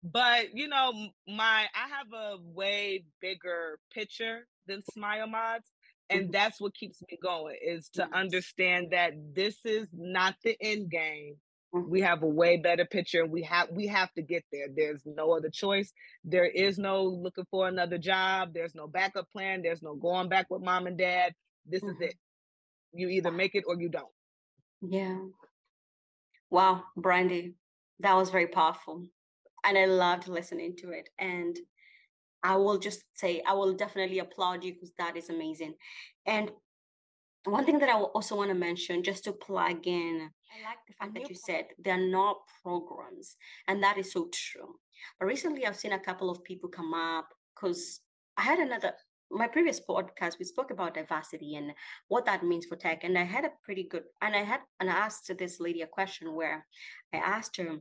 but 0.03 0.53
you 0.53 0.67
know 0.67 0.93
my 1.27 1.65
i 1.73 1.87
have 1.89 2.05
a 2.13 2.37
way 2.53 3.03
bigger 3.21 3.79
picture 3.91 4.45
than 4.67 4.83
smile 4.93 5.25
mods 5.25 5.71
and 6.09 6.23
mm-hmm. 6.23 6.31
that's 6.31 6.61
what 6.61 6.75
keeps 6.75 7.01
me 7.09 7.17
going 7.21 7.57
is 7.61 7.89
to 7.89 8.07
understand 8.13 8.87
that 8.91 9.13
this 9.33 9.57
is 9.65 9.87
not 9.93 10.35
the 10.43 10.55
end 10.61 10.89
game. 10.89 11.37
We 11.71 12.01
have 12.01 12.23
a 12.23 12.27
way 12.27 12.57
better 12.57 12.85
picture 12.85 13.23
and 13.23 13.31
we 13.31 13.43
have 13.43 13.69
we 13.71 13.87
have 13.87 14.11
to 14.13 14.21
get 14.21 14.43
there. 14.51 14.67
There's 14.73 15.01
no 15.05 15.33
other 15.35 15.49
choice. 15.49 15.91
There 16.23 16.45
is 16.45 16.77
no 16.77 17.03
looking 17.03 17.45
for 17.51 17.67
another 17.67 17.97
job. 17.97 18.53
There's 18.53 18.75
no 18.75 18.87
backup 18.87 19.29
plan. 19.31 19.61
There's 19.61 19.81
no 19.81 19.95
going 19.95 20.29
back 20.29 20.47
with 20.49 20.63
mom 20.63 20.87
and 20.87 20.97
dad. 20.97 21.33
This 21.65 21.83
mm-hmm. 21.83 22.01
is 22.03 22.09
it. 22.09 22.15
You 22.93 23.09
either 23.09 23.31
make 23.31 23.55
it 23.55 23.65
or 23.67 23.79
you 23.79 23.89
don't. 23.89 24.07
Yeah. 24.81 25.17
Wow 26.49 26.83
brandy 26.95 27.55
that 27.99 28.15
was 28.15 28.29
very 28.29 28.47
powerful 28.47 29.05
and 29.63 29.77
I 29.77 29.85
loved 29.85 30.27
listening 30.27 30.75
to 30.77 30.91
it. 30.91 31.09
And 31.17 31.57
I 32.43 32.55
will 32.57 32.77
just 32.77 33.03
say, 33.15 33.41
I 33.47 33.53
will 33.53 33.73
definitely 33.73 34.19
applaud 34.19 34.63
you 34.63 34.73
because 34.73 34.91
that 34.99 35.17
is 35.17 35.29
amazing. 35.29 35.73
And 36.25 36.51
one 37.45 37.65
thing 37.65 37.79
that 37.79 37.89
I 37.89 37.93
also 37.93 38.35
want 38.35 38.49
to 38.49 38.55
mention, 38.55 39.03
just 39.03 39.23
to 39.25 39.31
plug 39.33 39.87
in, 39.87 40.29
like 40.63 40.77
the 40.87 40.93
fact 40.93 41.13
that 41.15 41.29
you 41.29 41.35
said 41.35 41.65
they're 41.83 41.97
not 41.97 42.37
programs, 42.63 43.37
and 43.67 43.81
that 43.83 43.97
is 43.97 44.11
so 44.11 44.29
true. 44.31 44.75
But 45.19 45.27
recently, 45.27 45.65
I've 45.65 45.75
seen 45.75 45.93
a 45.93 45.99
couple 45.99 46.29
of 46.29 46.43
people 46.43 46.69
come 46.69 46.93
up 46.93 47.29
because 47.53 48.01
I 48.37 48.43
had 48.43 48.59
another 48.59 48.93
my 49.31 49.47
previous 49.47 49.79
podcast 49.79 50.37
we 50.37 50.45
spoke 50.45 50.69
about 50.71 50.93
diversity 50.93 51.55
and 51.55 51.71
what 52.09 52.25
that 52.25 52.43
means 52.43 52.65
for 52.65 52.75
tech 52.75 53.03
and 53.03 53.17
i 53.17 53.23
had 53.23 53.43
a 53.43 53.51
pretty 53.63 53.83
good 53.83 54.03
and 54.21 54.35
i 54.35 54.43
had 54.43 54.59
and 54.79 54.87
i 54.87 54.93
asked 54.93 55.31
this 55.39 55.59
lady 55.59 55.81
a 55.81 55.87
question 55.87 56.35
where 56.35 56.65
i 57.11 57.17
asked 57.17 57.57
her 57.57 57.79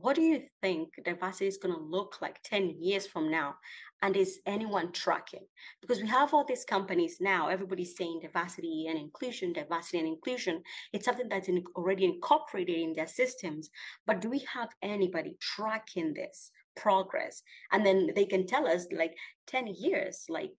what 0.00 0.16
do 0.16 0.22
you 0.22 0.42
think 0.60 0.88
diversity 1.04 1.46
is 1.46 1.56
going 1.56 1.74
to 1.74 1.80
look 1.80 2.18
like 2.20 2.42
10 2.42 2.76
years 2.80 3.06
from 3.06 3.30
now? 3.30 3.54
And 4.02 4.16
is 4.16 4.40
anyone 4.46 4.92
tracking? 4.92 5.46
Because 5.80 6.02
we 6.02 6.08
have 6.08 6.34
all 6.34 6.44
these 6.44 6.64
companies 6.64 7.16
now, 7.20 7.48
everybody's 7.48 7.96
saying 7.96 8.20
diversity 8.22 8.86
and 8.88 8.98
inclusion, 8.98 9.52
diversity 9.52 9.98
and 9.98 10.08
inclusion. 10.08 10.62
It's 10.92 11.06
something 11.06 11.28
that's 11.28 11.48
in, 11.48 11.64
already 11.74 12.04
incorporated 12.04 12.76
in 12.76 12.92
their 12.92 13.06
systems. 13.06 13.70
But 14.06 14.20
do 14.20 14.28
we 14.28 14.46
have 14.52 14.68
anybody 14.82 15.36
tracking 15.40 16.12
this 16.12 16.50
progress? 16.76 17.42
And 17.72 17.86
then 17.86 18.10
they 18.14 18.26
can 18.26 18.46
tell 18.46 18.66
us, 18.66 18.86
like, 18.92 19.14
10 19.46 19.68
years, 19.68 20.24
like, 20.28 20.52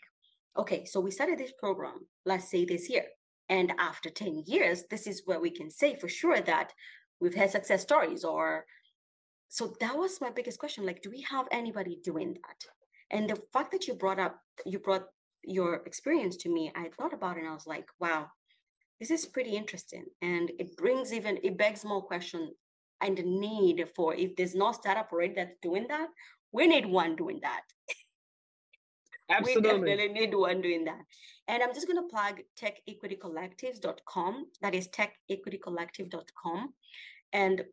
okay, 0.57 0.85
so 0.85 0.99
we 0.99 1.11
started 1.11 1.37
this 1.37 1.53
program, 1.59 2.07
let's 2.25 2.49
say 2.49 2.65
this 2.65 2.89
year. 2.89 3.05
And 3.49 3.71
after 3.77 4.09
10 4.09 4.43
years, 4.47 4.83
this 4.89 5.05
is 5.05 5.21
where 5.25 5.39
we 5.39 5.51
can 5.51 5.69
say 5.69 5.95
for 5.95 6.09
sure 6.09 6.41
that 6.41 6.73
we've 7.21 7.35
had 7.35 7.51
success 7.51 7.83
stories 7.83 8.23
or 8.23 8.65
so 9.57 9.73
that 9.79 9.97
was 9.97 10.21
my 10.21 10.29
biggest 10.29 10.59
question 10.59 10.85
like 10.85 11.01
do 11.01 11.09
we 11.09 11.25
have 11.29 11.47
anybody 11.51 11.99
doing 12.03 12.33
that? 12.33 12.59
And 13.09 13.29
the 13.29 13.41
fact 13.53 13.71
that 13.71 13.87
you 13.87 13.93
brought 13.93 14.19
up 14.19 14.39
you 14.65 14.79
brought 14.79 15.07
your 15.43 15.75
experience 15.85 16.35
to 16.35 16.49
me 16.49 16.71
i 16.75 16.89
thought 16.89 17.13
about 17.13 17.37
it 17.37 17.41
and 17.41 17.49
i 17.49 17.53
was 17.53 17.67
like 17.67 17.87
wow 17.99 18.27
this 18.99 19.11
is 19.11 19.25
pretty 19.25 19.55
interesting. 19.55 20.05
And 20.21 20.51
it 20.59 20.75
brings 20.77 21.13
even 21.13 21.39
it 21.43 21.57
begs 21.57 21.85
more 21.85 22.01
questions 22.01 22.51
and 23.01 23.17
the 23.17 23.23
need 23.23 23.85
for 23.95 24.15
if 24.15 24.35
there's 24.35 24.55
no 24.55 24.71
startup 24.71 25.11
already 25.11 25.35
that's 25.35 25.55
doing 25.61 25.85
that 25.89 26.07
we 26.51 26.65
need 26.67 26.85
one 26.85 27.15
doing 27.15 27.39
that. 27.43 27.61
Absolutely. 29.29 29.61
we 29.61 29.69
definitely 29.69 30.07
need 30.19 30.33
one 30.33 30.61
doing 30.61 30.85
that. 30.85 31.01
And 31.47 31.61
i'm 31.61 31.73
just 31.73 31.87
going 31.87 32.01
to 32.01 32.09
plug 32.09 32.41
techequitycollectives.com 32.59 34.45
that 34.61 34.73
is 34.73 34.87
techequitycollective.com 34.87 36.73
and 37.33 37.63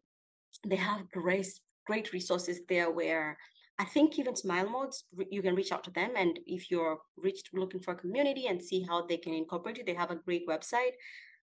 they 0.66 0.76
have 0.76 1.10
great 1.10 1.48
great 1.86 2.12
resources 2.12 2.60
there 2.68 2.90
where 2.90 3.36
I 3.78 3.84
think 3.84 4.18
even 4.18 4.36
Smile 4.36 4.68
Mods, 4.68 5.04
you 5.30 5.42
can 5.42 5.54
reach 5.54 5.72
out 5.72 5.82
to 5.84 5.90
them. 5.90 6.12
And 6.16 6.38
if 6.46 6.70
you're 6.70 6.98
reached 7.16 7.50
looking 7.52 7.80
for 7.80 7.92
a 7.92 7.96
community 7.96 8.46
and 8.46 8.62
see 8.62 8.82
how 8.82 9.04
they 9.06 9.16
can 9.16 9.34
incorporate 9.34 9.78
it, 9.78 9.86
they 9.86 9.94
have 9.94 10.12
a 10.12 10.16
great 10.16 10.46
website. 10.48 10.92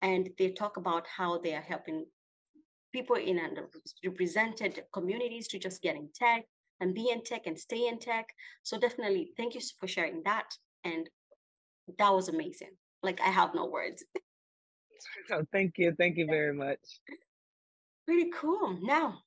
And 0.02 0.30
they 0.38 0.50
talk 0.50 0.76
about 0.76 1.06
how 1.06 1.38
they 1.38 1.54
are 1.54 1.62
helping 1.62 2.06
people 2.92 3.16
in 3.16 3.38
underrepresented 3.38 4.80
communities 4.92 5.46
to 5.48 5.58
just 5.58 5.82
get 5.82 5.96
in 5.96 6.08
tech 6.14 6.44
and 6.80 6.94
be 6.94 7.10
in 7.10 7.22
tech 7.22 7.46
and 7.46 7.58
stay 7.58 7.86
in 7.86 7.98
tech. 7.98 8.28
So 8.62 8.78
definitely 8.78 9.30
thank 9.36 9.54
you 9.54 9.60
for 9.78 9.86
sharing 9.86 10.22
that. 10.24 10.50
And 10.84 11.08
that 11.98 12.10
was 12.10 12.28
amazing. 12.28 12.70
Like 13.02 13.20
I 13.20 13.28
have 13.28 13.54
no 13.54 13.66
words. 13.66 14.04
Oh, 15.30 15.44
thank 15.52 15.74
you. 15.76 15.94
Thank 15.96 16.16
you 16.16 16.26
very 16.26 16.52
much. 16.52 16.80
Pretty 18.04 18.30
cool. 18.34 18.76
Now, 18.82 19.18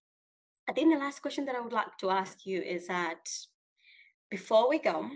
I 0.69 0.73
think 0.73 0.93
the 0.93 0.99
last 0.99 1.21
question 1.21 1.45
that 1.45 1.55
I 1.55 1.61
would 1.61 1.73
like 1.73 1.97
to 1.99 2.09
ask 2.09 2.45
you 2.45 2.61
is 2.61 2.87
that 2.87 3.29
before 4.29 4.69
we 4.69 4.79
go, 4.79 5.09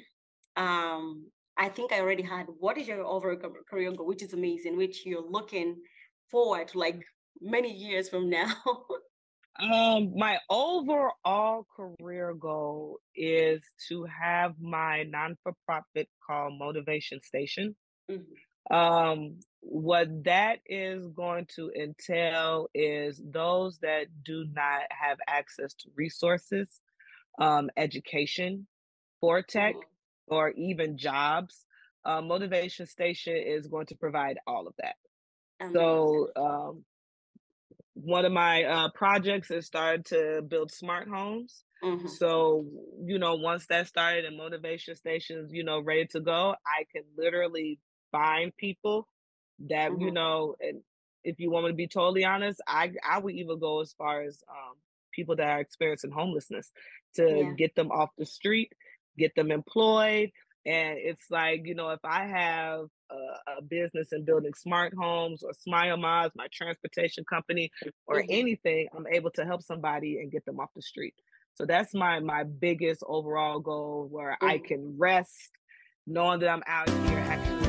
um, 0.57 1.27
I 1.57 1.69
think 1.69 1.91
I 1.93 2.01
already 2.01 2.23
had 2.23 2.47
what 2.59 2.77
is 2.77 2.87
your 2.87 3.03
overall 3.03 3.37
career 3.69 3.91
goal, 3.91 4.07
which 4.07 4.23
is 4.23 4.33
amazing, 4.33 4.75
which 4.75 5.05
you're 5.05 5.29
looking 5.29 5.77
forward 6.29 6.67
to 6.69 6.79
like 6.79 7.01
many 7.41 7.71
years 7.71 8.09
from 8.09 8.29
now. 8.29 8.53
um, 9.59 10.13
my 10.15 10.37
overall 10.49 11.65
career 11.75 12.33
goal 12.33 12.99
is 13.15 13.61
to 13.87 14.05
have 14.05 14.55
my 14.59 15.03
non-for-profit 15.03 16.09
called 16.25 16.59
Motivation 16.59 17.21
Station. 17.21 17.75
Mm-hmm. 18.11 18.75
Um, 18.75 19.39
what 19.67 20.07
that 20.25 20.59
is 20.67 21.07
going 21.07 21.47
to 21.55 21.71
entail 21.71 22.67
is 22.75 23.19
those 23.23 23.79
that 23.79 24.05
do 24.23 24.45
not 24.53 24.81
have 24.89 25.17
access 25.27 25.73
to 25.73 25.89
resources, 25.95 26.69
um, 27.39 27.69
education 27.75 28.67
for 29.19 29.41
tech, 29.41 29.73
or 30.27 30.51
even 30.51 30.97
jobs, 30.97 31.65
uh, 32.05 32.21
Motivation 32.21 32.85
Station 32.85 33.35
is 33.35 33.67
going 33.67 33.87
to 33.87 33.95
provide 33.95 34.37
all 34.45 34.67
of 34.67 34.73
that. 34.77 34.95
Amazing. 35.59 35.75
So, 35.75 36.27
um, 36.35 36.85
one 37.95 38.25
of 38.25 38.31
my 38.31 38.63
uh, 38.63 38.89
projects 38.93 39.49
is 39.49 39.65
started 39.65 40.05
to 40.07 40.41
build 40.47 40.69
smart 40.69 41.07
homes. 41.07 41.63
Mm-hmm. 41.83 42.07
So, 42.07 42.65
you 43.03 43.17
know, 43.17 43.35
once 43.35 43.65
that 43.67 43.87
started 43.87 44.25
and 44.25 44.37
motivation 44.37 44.95
stations, 44.95 45.51
you 45.53 45.63
know, 45.63 45.79
ready 45.79 46.05
to 46.07 46.19
go, 46.19 46.55
I 46.67 46.85
can 46.91 47.03
literally 47.17 47.79
find 48.11 48.55
people 48.55 49.07
that, 49.67 49.91
mm-hmm. 49.91 50.01
you 50.01 50.11
know, 50.11 50.55
and 50.59 50.81
if 51.23 51.39
you 51.39 51.49
want 51.49 51.65
me 51.65 51.71
to 51.71 51.75
be 51.75 51.87
totally 51.87 52.23
honest, 52.23 52.61
I 52.67 52.93
I 53.07 53.19
would 53.19 53.35
even 53.35 53.59
go 53.59 53.81
as 53.81 53.93
far 53.93 54.21
as 54.21 54.43
um, 54.49 54.75
people 55.11 55.35
that 55.37 55.47
are 55.47 55.59
experiencing 55.59 56.11
homelessness 56.11 56.71
to 57.15 57.27
yeah. 57.27 57.53
get 57.57 57.75
them 57.75 57.91
off 57.91 58.09
the 58.17 58.25
street, 58.25 58.73
get 59.17 59.33
them 59.35 59.51
employed. 59.51 60.31
And 60.67 60.97
it's 60.97 61.29
like, 61.29 61.61
you 61.65 61.75
know, 61.75 61.89
if 61.89 61.99
I 62.03 62.25
have 62.25 62.87
a, 63.11 63.57
a 63.57 63.61
business 63.61 64.11
in 64.11 64.25
building 64.25 64.53
smart 64.55 64.93
homes 64.99 65.43
or 65.43 65.53
Smile 65.53 65.97
Miles, 65.97 66.31
my 66.35 66.47
transportation 66.51 67.23
company, 67.23 67.71
or 68.07 68.17
mm-hmm. 68.17 68.31
anything, 68.31 68.87
I'm 68.95 69.05
able 69.07 69.29
to 69.31 69.45
help 69.45 69.61
somebody 69.61 70.19
and 70.19 70.31
get 70.31 70.43
them 70.45 70.59
off 70.59 70.69
the 70.75 70.81
street. 70.81 71.13
So 71.53 71.65
that's 71.65 71.93
my 71.93 72.19
my 72.19 72.43
biggest 72.43 73.03
overall 73.07 73.59
goal 73.59 74.07
where 74.09 74.31
mm-hmm. 74.31 74.47
I 74.47 74.57
can 74.57 74.95
rest 74.97 75.51
knowing 76.07 76.39
that 76.41 76.49
I'm 76.49 76.63
out 76.67 76.89
here 76.89 77.19
actually 77.19 77.64